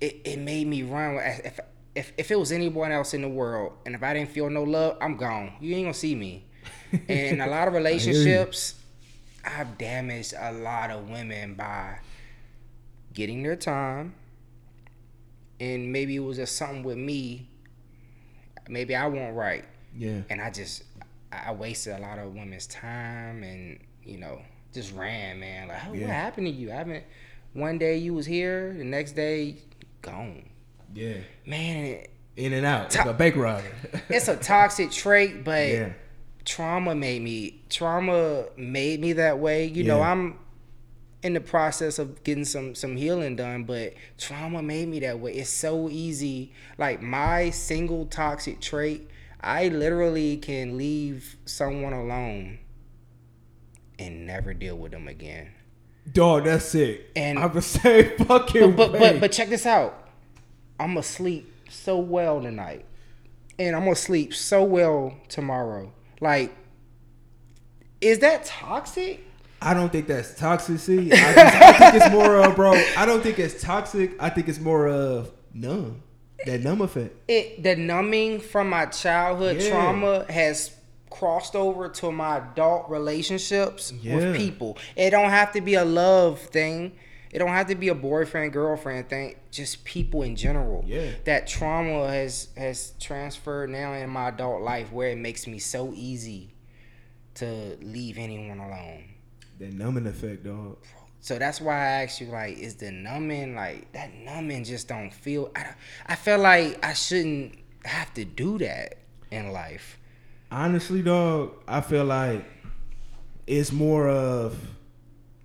[0.00, 1.16] it, it made me run.
[1.16, 1.60] If,
[1.94, 4.62] if if it was anyone else in the world, and if I didn't feel no
[4.62, 5.52] love, I'm gone.
[5.60, 6.44] You ain't gonna see me.
[7.08, 8.74] And a lot of relationships,
[9.44, 11.98] I've damaged a lot of women by
[13.12, 14.14] getting their time,
[15.60, 17.48] and maybe it was just something with me.
[18.68, 19.64] Maybe I won't write.
[19.96, 20.82] yeah, and I just
[21.32, 24.40] I wasted a lot of women's time and you know
[24.72, 26.02] just ran man like oh, Yeah.
[26.02, 27.04] what happened to you I haven't
[27.54, 29.56] one day you was here the next day
[30.02, 30.48] gone
[30.94, 31.14] yeah.
[31.46, 32.04] man
[32.36, 33.64] In and out, Ta- like a bank robber.
[34.08, 35.92] it's a toxic trait but yeah,
[36.44, 40.38] trauma made me trauma made me that way you know I'm
[41.26, 45.32] in the process of getting some some healing done but trauma made me that way
[45.32, 49.08] it's so easy like my single toxic trait
[49.40, 52.58] I literally can leave someone alone
[53.98, 55.50] and never deal with them again
[56.12, 57.10] dog, that's it.
[57.16, 59.12] And- I'm the same fucking but but, way.
[59.12, 60.08] but but check this out.
[60.78, 62.84] I'm gonna sleep so well tonight,
[63.58, 65.92] and I'm gonna sleep so well tomorrow.
[66.20, 66.54] Like,
[68.00, 69.25] is that toxic?
[69.60, 71.12] I don't think that's toxicity.
[71.12, 72.72] I, just, I think it's more of, bro.
[72.96, 74.12] I don't think it's toxic.
[74.20, 76.02] I think it's more of numb.
[76.44, 77.14] That numb effect.
[77.28, 79.70] It the numbing from my childhood Yeah.
[79.70, 80.70] trauma has
[81.10, 84.16] crossed over to my adult relationships Yeah.
[84.16, 84.76] with people.
[84.94, 86.92] It don't have to be a love thing.
[87.32, 89.36] It don't have to be a boyfriend girlfriend thing.
[89.50, 90.84] Just people in general.
[90.86, 91.10] Yeah.
[91.24, 95.92] That trauma has has transferred now in my adult life where it makes me so
[95.94, 96.54] easy
[97.36, 99.04] to leave anyone alone.
[99.58, 100.76] That numbing effect, dog.
[101.20, 104.14] So that's why I asked you, like, is the numbing like that?
[104.14, 105.50] Numbing just don't feel.
[105.56, 105.74] I
[106.06, 108.98] I feel like I shouldn't have to do that
[109.30, 109.98] in life.
[110.50, 112.44] Honestly, dog, I feel like
[113.46, 114.56] it's more of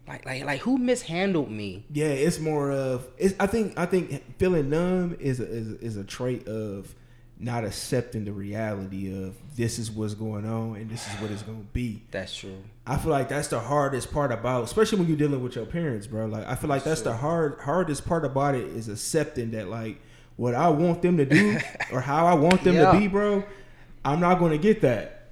[0.07, 1.85] Like like like who mishandled me?
[1.91, 3.33] yeah, it's more of it's.
[3.39, 6.93] I think I think feeling numb is a, is a, is a trait of
[7.43, 11.41] not accepting the reality of this is what's going on and this is what it's
[11.41, 12.01] gonna be.
[12.11, 12.57] That's true.
[12.85, 16.05] I feel like that's the hardest part about, especially when you're dealing with your parents,
[16.07, 16.27] bro.
[16.27, 19.99] Like I feel like that's the hard hardest part about it is accepting that like
[20.37, 21.57] what I want them to do
[21.91, 22.91] or how I want them Yeah.
[22.91, 23.43] to be, bro.
[24.05, 25.29] I'm not going to get that.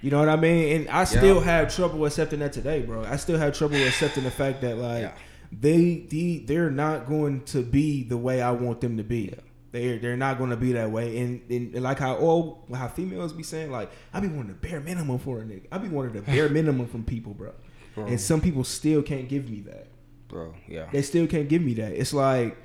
[0.00, 0.80] You know what I mean?
[0.82, 1.44] And I still Yeah.
[1.44, 3.04] have trouble accepting that today, bro.
[3.04, 5.12] I still have trouble accepting the fact that like Yeah.
[5.52, 9.32] they the they're not going to be the way I want them to be.
[9.74, 11.18] They're they're not going to be that way.
[11.18, 14.54] And, and, and like how all how females be saying like I be wanting the
[14.54, 15.66] bare minimum for a nigga.
[15.72, 17.52] I be wanting the bare minimum from people, bro.
[17.96, 18.06] Bro.
[18.06, 19.88] And some people still can't give me that.
[20.28, 20.88] Bro, yeah.
[20.92, 21.90] They still can't give me that.
[21.90, 22.56] It's like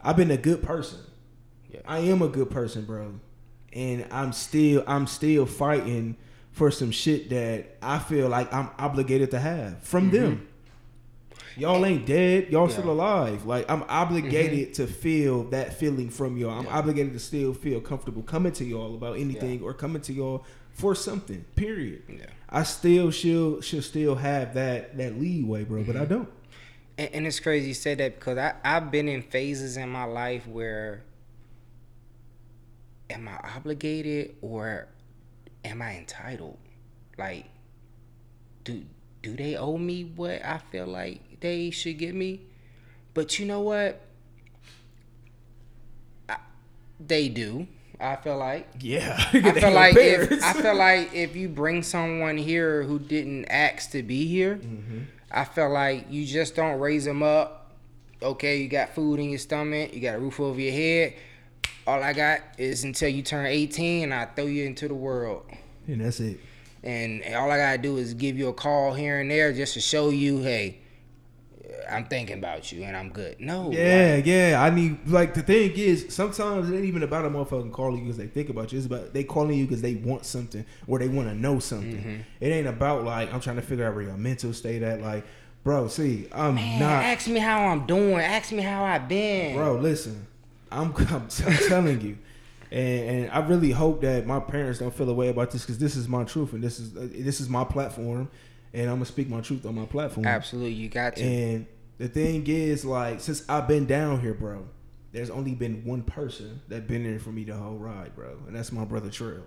[0.00, 0.98] I've been a good person.
[1.70, 1.82] Yeah.
[1.86, 3.20] I am a good person, bro.
[3.72, 6.16] And I'm still I'm still fighting
[6.50, 10.36] for some shit that I feel like I'm obligated to have from them.
[10.36, 10.44] Mm-hmm.
[11.56, 12.48] Y'all ain't dead.
[12.50, 13.46] Y'all still alive.
[13.46, 14.72] Like I'm obligated mm-hmm.
[14.74, 16.58] to feel that feeling from y'all.
[16.58, 16.78] I'm Yeah.
[16.78, 20.94] obligated to still feel comfortable coming to y'all about anything or coming to y'all for
[20.94, 21.44] something.
[21.54, 22.02] Period.
[22.08, 22.26] Yeah.
[22.48, 26.14] I still should should still have that that leeway, bro, but I mm-hmm.
[26.14, 26.28] don't.
[26.98, 30.04] And, and it's crazy you said that because I, I've been in phases in my
[30.04, 31.04] life where
[33.10, 34.88] am I obligated or
[35.64, 36.58] am I entitled?
[37.18, 37.46] Like,
[38.64, 38.84] do
[39.22, 42.40] do they owe me what I feel like they should give me?
[43.14, 44.00] But you know what?
[46.28, 46.36] I,
[47.00, 47.66] they do.
[47.98, 48.68] I feel like.
[48.80, 50.42] Yeah, I feel like if.
[50.42, 54.98] I feel like if you bring someone here who didn't ask to be here, Mm-hmm.
[55.28, 57.72] I feel like you just don't raise them up.
[58.22, 61.14] Okay, you got food in your stomach, you got a roof over your head.
[61.86, 65.44] All I got is until you turn 18 and I throw you into the world.
[65.88, 66.38] and that's it.
[66.84, 69.80] And all I gotta do is give you a call here and there just to
[69.80, 70.78] show you, hey,
[71.90, 73.40] I'm thinking about you and I'm good.
[73.40, 74.62] No, Yeah, yeah.
[74.62, 78.04] I need like the thing is sometimes it ain't even about a motherfucking calling you
[78.04, 78.78] because they think about you.
[78.78, 81.96] It's about they calling you because they want something or they want to know something.
[81.96, 82.16] Mm-hmm.
[82.40, 85.00] It ain't about like I'm trying to figure out where your mental state at.
[85.00, 85.24] Like,
[85.64, 87.02] bro, see, I'm Man, not.
[87.04, 88.18] ask me how I'm doing.
[88.20, 89.56] Ask me how I've been.
[89.56, 90.26] Bro, listen,
[90.70, 92.16] I'm, I'm, t- I'm telling you,
[92.70, 95.78] and, and I really hope that my parents don't feel a way about this because
[95.78, 98.28] this is my truth and this is uh, this is my platform,
[98.76, 100.26] and I'm gonna speak my truth on my platform.
[100.26, 101.22] Absolutely, you got to.
[101.22, 101.66] And
[101.96, 104.66] the thing is, like, since I've been down here, bro,
[105.12, 108.54] there's only been one person that been there for me the whole ride, bro, and
[108.54, 109.44] that's my brother Trail.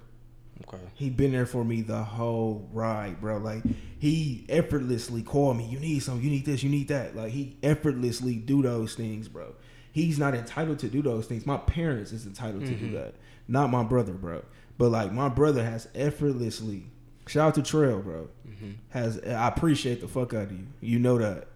[0.68, 0.82] okay.
[0.96, 3.38] He been there for me the whole ride, bro.
[3.38, 3.62] Like
[4.00, 5.66] he effortlessly called me.
[5.66, 6.24] You need something.
[6.24, 6.64] You need this.
[6.64, 7.16] You need that.
[7.16, 9.54] Like he effortlessly do those things, bro.
[9.92, 11.46] He's not entitled to do those things.
[11.46, 12.96] My parents is entitled to do mm-hmm.
[12.96, 13.14] that,
[13.48, 14.44] not my brother, bro.
[14.80, 16.86] But like my brother has effortlessly.
[17.30, 18.28] Shout out to Trail, bro.
[18.48, 18.72] Mm-hmm.
[18.90, 20.66] Has I appreciate the fuck out of you.
[20.82, 21.48] You know that.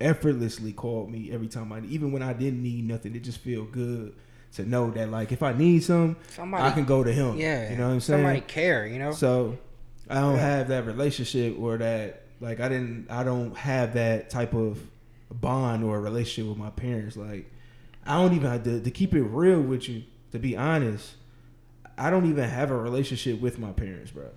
[0.00, 3.14] Effortlessly called me every time I even when I didn't need nothing.
[3.14, 4.12] It just feel good
[4.54, 7.38] to know that like if I need some, Somebody- I can go to him.
[7.38, 8.18] Yeah, you know what I'm saying.
[8.24, 9.12] Somebody care, you know.
[9.12, 9.56] So
[10.10, 14.52] I don't have that relationship or that like I didn't I don't have that type
[14.52, 14.78] of
[15.30, 17.16] bond or relationship with my parents.
[17.16, 17.50] Like
[18.04, 20.02] I don't even have to, to keep it real with you,
[20.32, 21.14] to be honest,
[21.96, 24.28] I don't even have a relationship with my parents, bro.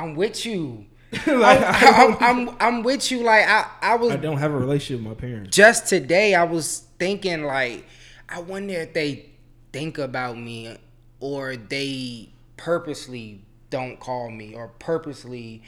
[0.00, 0.86] I'm with you.
[1.26, 3.22] like I'm, I'm, I'm, I'm with you.
[3.22, 5.54] Like I, I was I don't have a relationship with my parents.
[5.54, 6.34] just today.
[6.34, 7.84] I was thinking like,
[8.28, 9.30] I wonder if they
[9.72, 10.76] think about me
[11.18, 15.62] or they purposely don't call me or purposely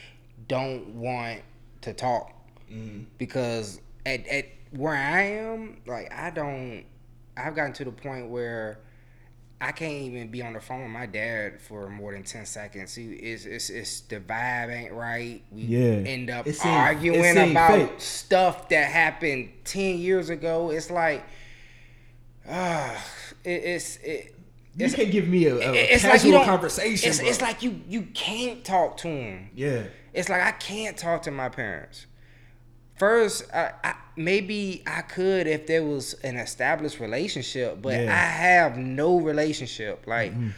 [0.49, 1.41] don't want
[1.83, 2.33] to talk
[2.71, 3.03] mm-hmm.
[3.19, 6.85] because at, at where I am, like I don't.
[7.37, 8.79] I've gotten to the point where
[9.63, 12.95] I can't even be on the phone with my dad for more than ten seconds.
[12.97, 15.43] He, it's, it's, it's the vibe ain't right.
[15.53, 16.03] We Yeah.
[16.05, 18.01] end up arguing about fake.
[18.01, 20.71] stuff that happened ten years ago.
[20.71, 21.25] It's like,
[22.49, 23.05] ah,
[23.45, 24.35] it, it's it.
[24.77, 26.45] You It's, can give me a, a it's like casual you don't.
[26.47, 27.11] conversation.
[27.11, 29.51] It's, it's like you you can't talk to him.
[29.55, 29.85] yeah,
[30.15, 32.07] It's like I can't talk to my parents.
[33.03, 37.99] First, I, I, maybe I could if there was an established relationship, but Yeah.
[38.03, 38.11] Mm-hmm.
[38.11, 40.07] I have no relationship.
[40.07, 40.55] Like, man,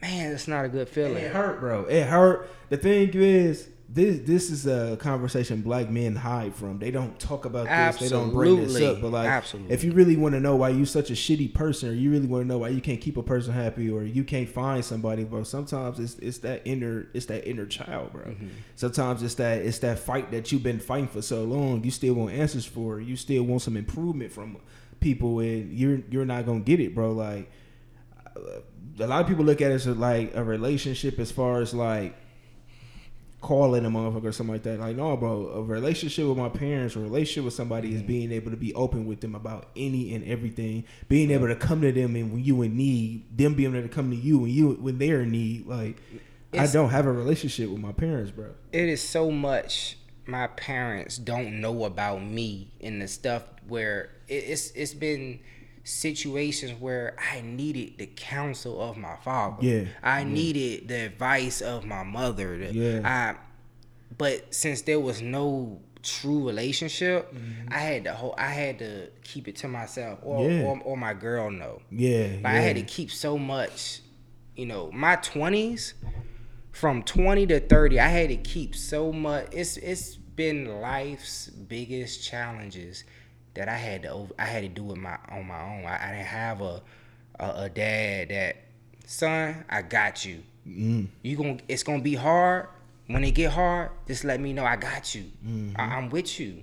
[0.00, 1.22] it's not a good feeling.
[1.22, 1.84] It hurt, bro.
[1.84, 2.48] It hurt.
[2.70, 6.78] The thing is, this this is a conversation black men hide from.
[6.78, 8.00] They don't talk about this.
[8.00, 9.00] They don't bring this up.
[9.00, 9.74] But like, Absolutely.
[9.74, 12.28] if you really want to know why you such a shitty person, or you really
[12.28, 15.24] want to know why you can't keep a person happy, or you can't find somebody,
[15.24, 15.42] bro.
[15.42, 18.22] Sometimes it's it's that inner it's that inner child, bro.
[18.22, 18.48] Mm-hmm.
[18.76, 21.82] Sometimes it's that it's that fight that you've been fighting for so long.
[21.82, 23.00] You still want answers for.
[23.00, 24.58] You still want some improvement from
[25.00, 27.10] people, and you're you're not gonna get it, bro.
[27.10, 27.50] Like
[29.00, 32.14] a lot of people look at it as like a relationship as far as like
[33.40, 34.78] calling a motherfucker or something like that.
[34.80, 37.96] Like, no, bro, a relationship with my parents, a relationship with somebody Mm-hmm.
[37.96, 41.56] is being able to be open with them about any and everything, being able to
[41.56, 44.38] come to them and when you in need, them being able to come to you
[44.40, 45.66] when you when they're in need.
[45.66, 45.96] Like,
[46.52, 48.50] It's- I don't have a relationship with my parents, bro.
[48.72, 54.44] it is so much my parents don't know about me and the stuff where it,
[54.48, 55.40] it's it's been
[55.84, 59.56] situations where I needed the counsel of my father.
[59.66, 62.58] Yeah, I needed the advice of my mother.
[62.58, 63.00] The- Yeah.
[63.04, 63.36] I
[64.18, 67.72] but since there was no true relationship, Mm-hmm.
[67.72, 70.62] I had to hold, I had to keep it to myself or Yeah.
[70.62, 71.80] or, or my girl know.
[71.90, 72.48] Yeah, Like yeah.
[72.50, 74.00] I had to keep so much,
[74.56, 75.94] you know, my twenties,
[76.72, 79.48] from twenty to thirty, I had to keep so much.
[79.52, 83.04] It's it's been life's biggest challenges
[83.54, 85.84] that I had to I had to do it my on my own.
[85.84, 86.82] I, I didn't have a,
[87.38, 88.56] a a dad that
[89.06, 90.42] son, I got you.
[90.68, 91.08] Mm.
[91.22, 92.68] You going to it's gonna be hard.
[93.06, 95.24] When it get hard, just let me know I got you.
[95.44, 95.72] Mm-hmm.
[95.80, 96.62] I, I'm with you.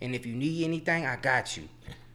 [0.00, 1.64] And if you need anything, I got you.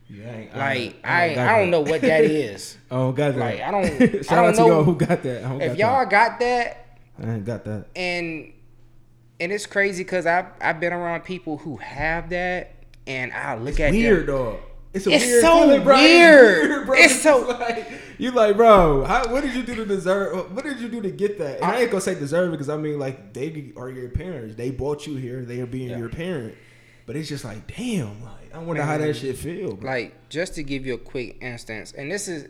[0.10, 2.78] Yeah, I Like I, I, don't got I, don't know what that is.
[2.89, 3.39] I don't got that.
[3.39, 5.43] Like, I don't- Shout I don't out to know- y'all who got that.
[5.43, 6.10] I if got y'all that.
[6.10, 6.88] got that,
[7.22, 7.86] I ain't got that.
[7.95, 8.53] and
[9.39, 12.74] and it's crazy because I've I've been around people who have that,
[13.10, 14.36] and I look at weird them.
[14.36, 14.60] dog.
[14.93, 15.95] It's a It's weird so feeling, bro.
[15.97, 16.86] weird.
[16.86, 16.95] bro.
[16.97, 19.03] It's so- like you like, bro.
[19.03, 20.55] How, what did you do to deserve?
[20.55, 21.57] What did you do to get that?
[21.57, 24.55] And I, ain't gonna say deserve it because I mean, like they are your parents.
[24.55, 25.43] They brought you here.
[25.43, 25.97] They are being Yeah.
[25.97, 26.55] your parent.
[27.05, 28.24] But it's just like, damn.
[28.24, 29.20] Like I wonder how that mm-hmm.
[29.20, 29.76] shit feel.
[29.76, 29.89] Bro.
[29.89, 32.49] Like just to give you a quick instance, and this is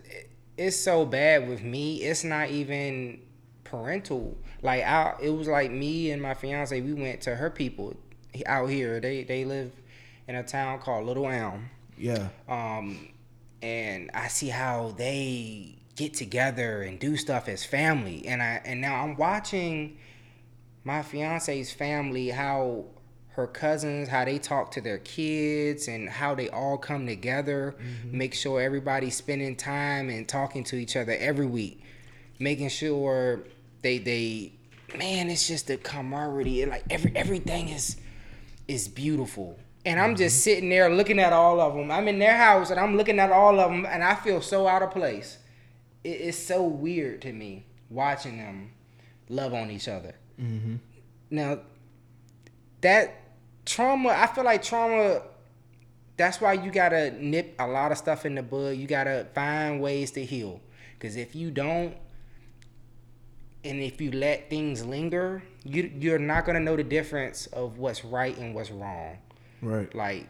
[0.57, 1.97] it's so bad with me.
[2.03, 3.22] It's not even
[3.64, 4.38] parental.
[4.62, 6.80] Like I, it was like me and my fiance.
[6.82, 7.95] We went to her people
[8.45, 8.99] out here.
[8.99, 9.72] They they live
[10.30, 11.71] in a town called Little Elm.
[11.97, 12.30] Yeah.
[12.47, 13.09] Um,
[13.63, 18.25] and I see how they get together and do stuff as family.
[18.27, 19.97] And I and now I'm watching
[20.84, 22.86] my fiance's family how
[23.30, 28.17] her cousins how they talk to their kids and how they all come together mm-hmm.
[28.17, 31.82] make sure everybody's spending time and talking to each other every week
[32.39, 33.41] making sure
[33.82, 34.51] they they
[34.97, 37.97] man it's just the camaraderie like every everything is
[38.67, 39.57] is beautiful
[39.89, 40.43] and i'm just mm-hmm.
[40.43, 43.31] sitting there looking at all of them i'm in their house and i'm looking at
[43.31, 45.39] all of them and i feel so out of place
[46.03, 48.71] it, it's so weird to me watching them
[49.29, 50.75] love on each other mm-hmm.
[51.31, 51.57] now
[52.81, 53.21] that
[53.65, 55.21] trauma i feel like trauma
[56.17, 59.81] that's why you gotta nip a lot of stuff in the bud you gotta find
[59.81, 60.61] ways to heal
[60.97, 61.95] because if you don't
[63.63, 68.05] and if you let things linger, you you're not gonna know the difference of what's
[68.05, 69.17] right and what's wrong.
[69.62, 69.93] Right.
[69.93, 70.28] Like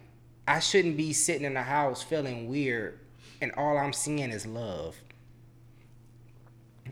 [0.48, 3.00] I shouldn't be sitting in the house feeling weird,
[3.42, 4.96] and all I'm seeing is love.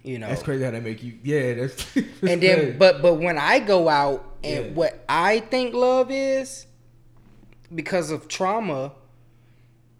[0.03, 0.27] You know.
[0.27, 1.17] That's crazy how they make you.
[1.23, 1.93] Yeah, that's.
[1.93, 2.71] that's and then, crazy.
[2.73, 4.71] but but when I go out and yeah.
[4.71, 6.67] what I think love is,
[7.73, 8.93] because of trauma,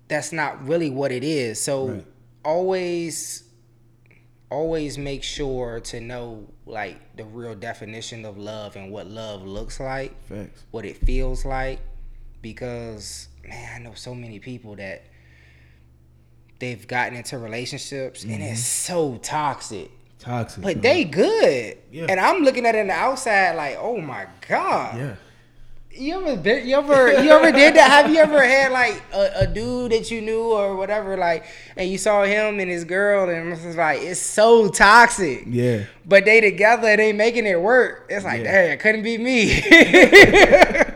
[0.07, 1.59] that's not really what it is.
[1.59, 2.05] So right.
[2.45, 3.43] always
[4.49, 9.79] always make sure to know like the real definition of love and what love looks
[9.79, 10.63] like, Facts.
[10.71, 11.79] what it feels like,
[12.41, 15.03] because man, I know so many people that
[16.59, 18.33] they've gotten into relationships mm-hmm.
[18.33, 18.93] and it's mm-hmm.
[18.93, 19.91] so toxic.
[20.19, 22.07] Toxic, but they good, yeah.
[22.09, 25.15] and I'm looking at it on the outside like, oh my god, yeah
[25.99, 27.89] you ever did, you ever you ever did that?
[27.89, 31.89] Have you ever had like a, a, dude that you knew or whatever, like, and
[31.89, 35.43] you saw him and his girl, and it's like it's so toxic.
[35.47, 35.85] Yeah.
[36.05, 38.07] But they together, they making it work.
[38.09, 38.73] It's like, yeah.
[38.73, 39.61] it couldn't be me.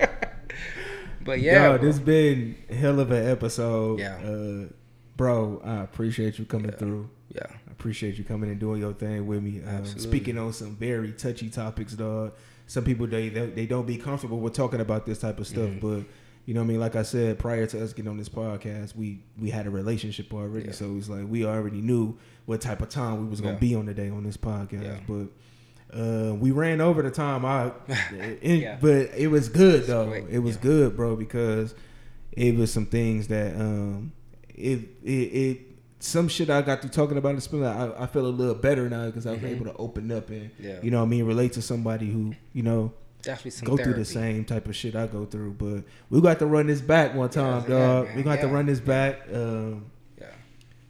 [1.23, 3.99] but yeah, Yo, this been hell of an episode.
[3.99, 4.17] Yeah.
[4.17, 4.67] Uh,
[5.17, 6.77] bro, I appreciate you coming yeah.
[6.77, 7.09] through.
[7.29, 7.47] Yeah.
[7.47, 9.61] I appreciate you coming and doing your thing with me.
[9.63, 12.33] Uh, speaking on some very touchy topics, dog
[12.71, 15.79] some people they they don't be comfortable with talking about this type of stuff, mm-hmm.
[15.85, 16.05] but
[16.45, 16.79] you know what I mean?
[16.79, 20.33] Like I said, prior to us getting on this podcast, we we had a relationship
[20.33, 20.71] already, yeah.
[20.71, 23.59] so it's like we already knew what type of time we was gonna yeah.
[23.59, 24.85] be on today on this podcast.
[24.85, 24.99] Yeah.
[25.05, 25.27] But
[25.93, 27.71] uh, we ran over the time I,
[28.41, 28.77] yeah.
[28.79, 30.11] but it was good though.
[30.11, 31.75] It was good, bro, because
[32.31, 34.13] it was some things that um,
[34.49, 35.61] it it, it
[35.99, 38.89] some shit I got through talking about in it, I, I feel a little better
[38.89, 39.47] now because I was mm-hmm.
[39.47, 40.79] able to open up and yeah.
[40.81, 43.83] you know I mean relate to somebody who you know definitely go therapy.
[43.83, 45.53] through the same type of shit I go through.
[45.53, 48.07] But we got to run this back one time, yeah, dog.
[48.07, 49.21] Yeah, we got to run this back.
[49.31, 49.37] Um,
[49.69, 49.79] yeah,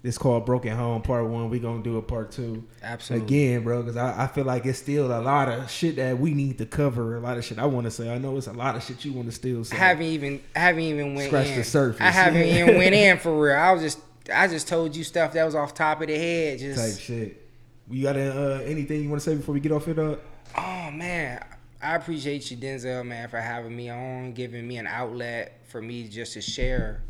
[0.04, 1.50] it's called Broken Home Part One.
[1.50, 2.64] We're gonna do a Part Two.
[2.82, 6.18] Absolutely again, bro, because I, I feel like it's still a lot of shit that
[6.18, 7.18] we need to cover.
[7.18, 8.14] A lot of shit I want to say.
[8.14, 9.76] I know it's a lot of shit you want to still say.
[9.76, 11.58] I haven't even I haven't even went scratch in.
[11.58, 12.02] the surface.
[12.02, 13.56] I haven't even went in for real.
[13.56, 14.00] I was just
[14.34, 16.60] I just told you stuff that was off top of the head.
[16.60, 17.48] Just type shit.
[17.90, 20.22] You got uh, anything you want to say before we get off it up?
[20.58, 21.44] Oh man,
[21.82, 26.08] I appreciate you, Denzel, man, for having me on, giving me an outlet for me
[26.08, 27.02] just to share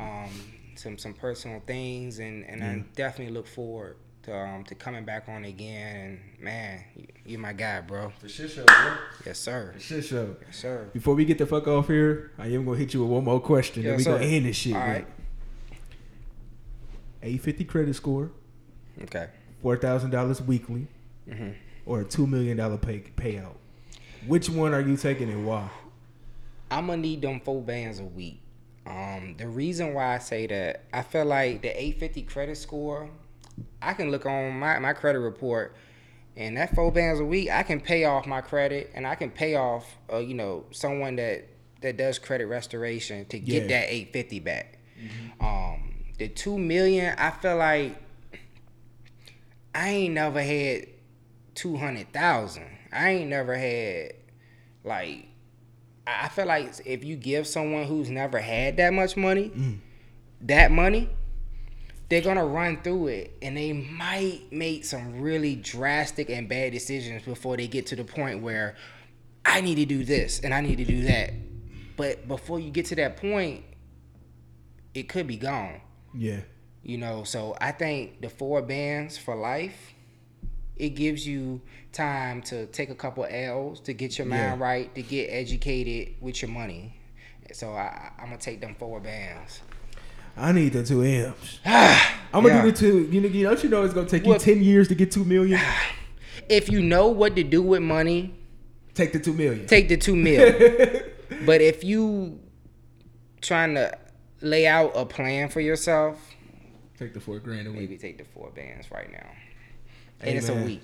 [0.00, 0.30] um,
[0.76, 5.28] some some personal things, and and I definitely look forward to um, to coming back
[5.28, 5.96] on again.
[5.96, 6.84] And man,
[7.26, 8.12] you, are my guy, bro.
[8.20, 8.94] The shit show, bro.
[9.26, 9.72] Yes, sir.
[9.74, 10.36] The shit show.
[10.46, 10.90] Yes, sir.
[10.92, 13.40] Before we get the fuck off here, I am gonna hit you with one more
[13.40, 14.12] question, yes, and we sir.
[14.12, 14.74] gonna end this shit.
[14.74, 15.06] All right.
[17.22, 18.32] 850 credit score.
[19.02, 19.28] Okay.
[19.62, 20.88] Four thousand dollars weekly,
[21.28, 21.50] mm-hmm.
[21.86, 23.54] or a two million dollar pay payout.
[24.26, 25.68] Which one are you taking and why?
[26.70, 28.41] I'm gonna need them four bands a week.
[28.86, 33.10] Um, the reason why I say that, I feel like the 850 credit score,
[33.80, 35.76] I can look on my, my credit report,
[36.36, 39.30] and that four bands a week, I can pay off my credit, and I can
[39.30, 41.48] pay off, uh, you know, someone that
[41.82, 43.80] that does credit restoration to get yeah.
[43.80, 44.78] that 850 back.
[45.00, 45.44] Mm-hmm.
[45.44, 47.96] Um, the two million, I feel like
[49.74, 50.86] I ain't never had
[51.54, 52.66] two hundred thousand.
[52.92, 54.12] I ain't never had
[54.84, 55.26] like
[56.06, 59.78] I feel like if you give someone who's never had that much money, mm.
[60.42, 61.08] that money,
[62.08, 67.22] they're gonna run through it and they might make some really drastic and bad decisions
[67.22, 68.76] before they get to the point where
[69.44, 71.32] I need to do this and I need to do that.
[71.96, 73.64] But before you get to that point,
[74.94, 75.80] it could be gone.
[76.14, 76.40] Yeah.
[76.82, 79.94] You know, so I think the four bands for life,
[80.76, 81.60] it gives you
[81.92, 84.64] time to take a couple L's to get your mind yeah.
[84.66, 86.96] right, to get educated with your money.
[87.52, 89.60] So I, I'm gonna take them four bands.
[90.36, 91.60] I need the two M's.
[91.64, 92.62] I'm gonna Yeah.
[92.62, 93.02] do the two.
[93.10, 95.10] You know, you don't you know it's gonna take What- you ten years to get
[95.10, 95.60] two million.
[96.48, 98.34] If you know what to do with money,
[98.94, 99.66] Take the two million.
[99.66, 101.02] take the two million.
[101.46, 102.40] but if you
[103.40, 103.96] trying to
[104.40, 106.18] lay out a plan for yourself,
[106.98, 107.80] Take the four grand a week.
[107.80, 109.26] maybe take the four bands right now.
[110.22, 110.82] Hey, and it's a week.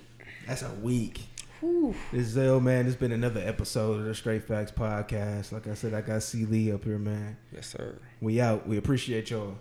[0.49, 1.20] That's a week.
[1.61, 1.95] Whew.
[2.11, 2.89] This is Zell, man.
[2.89, 5.53] It's been another episode of the Straight Facts Podcast.
[5.53, 7.36] Like I said, I got C Lee up here, man.
[7.53, 8.01] Yes, sir.
[8.20, 8.66] We out.
[8.66, 9.57] We appreciate y'all.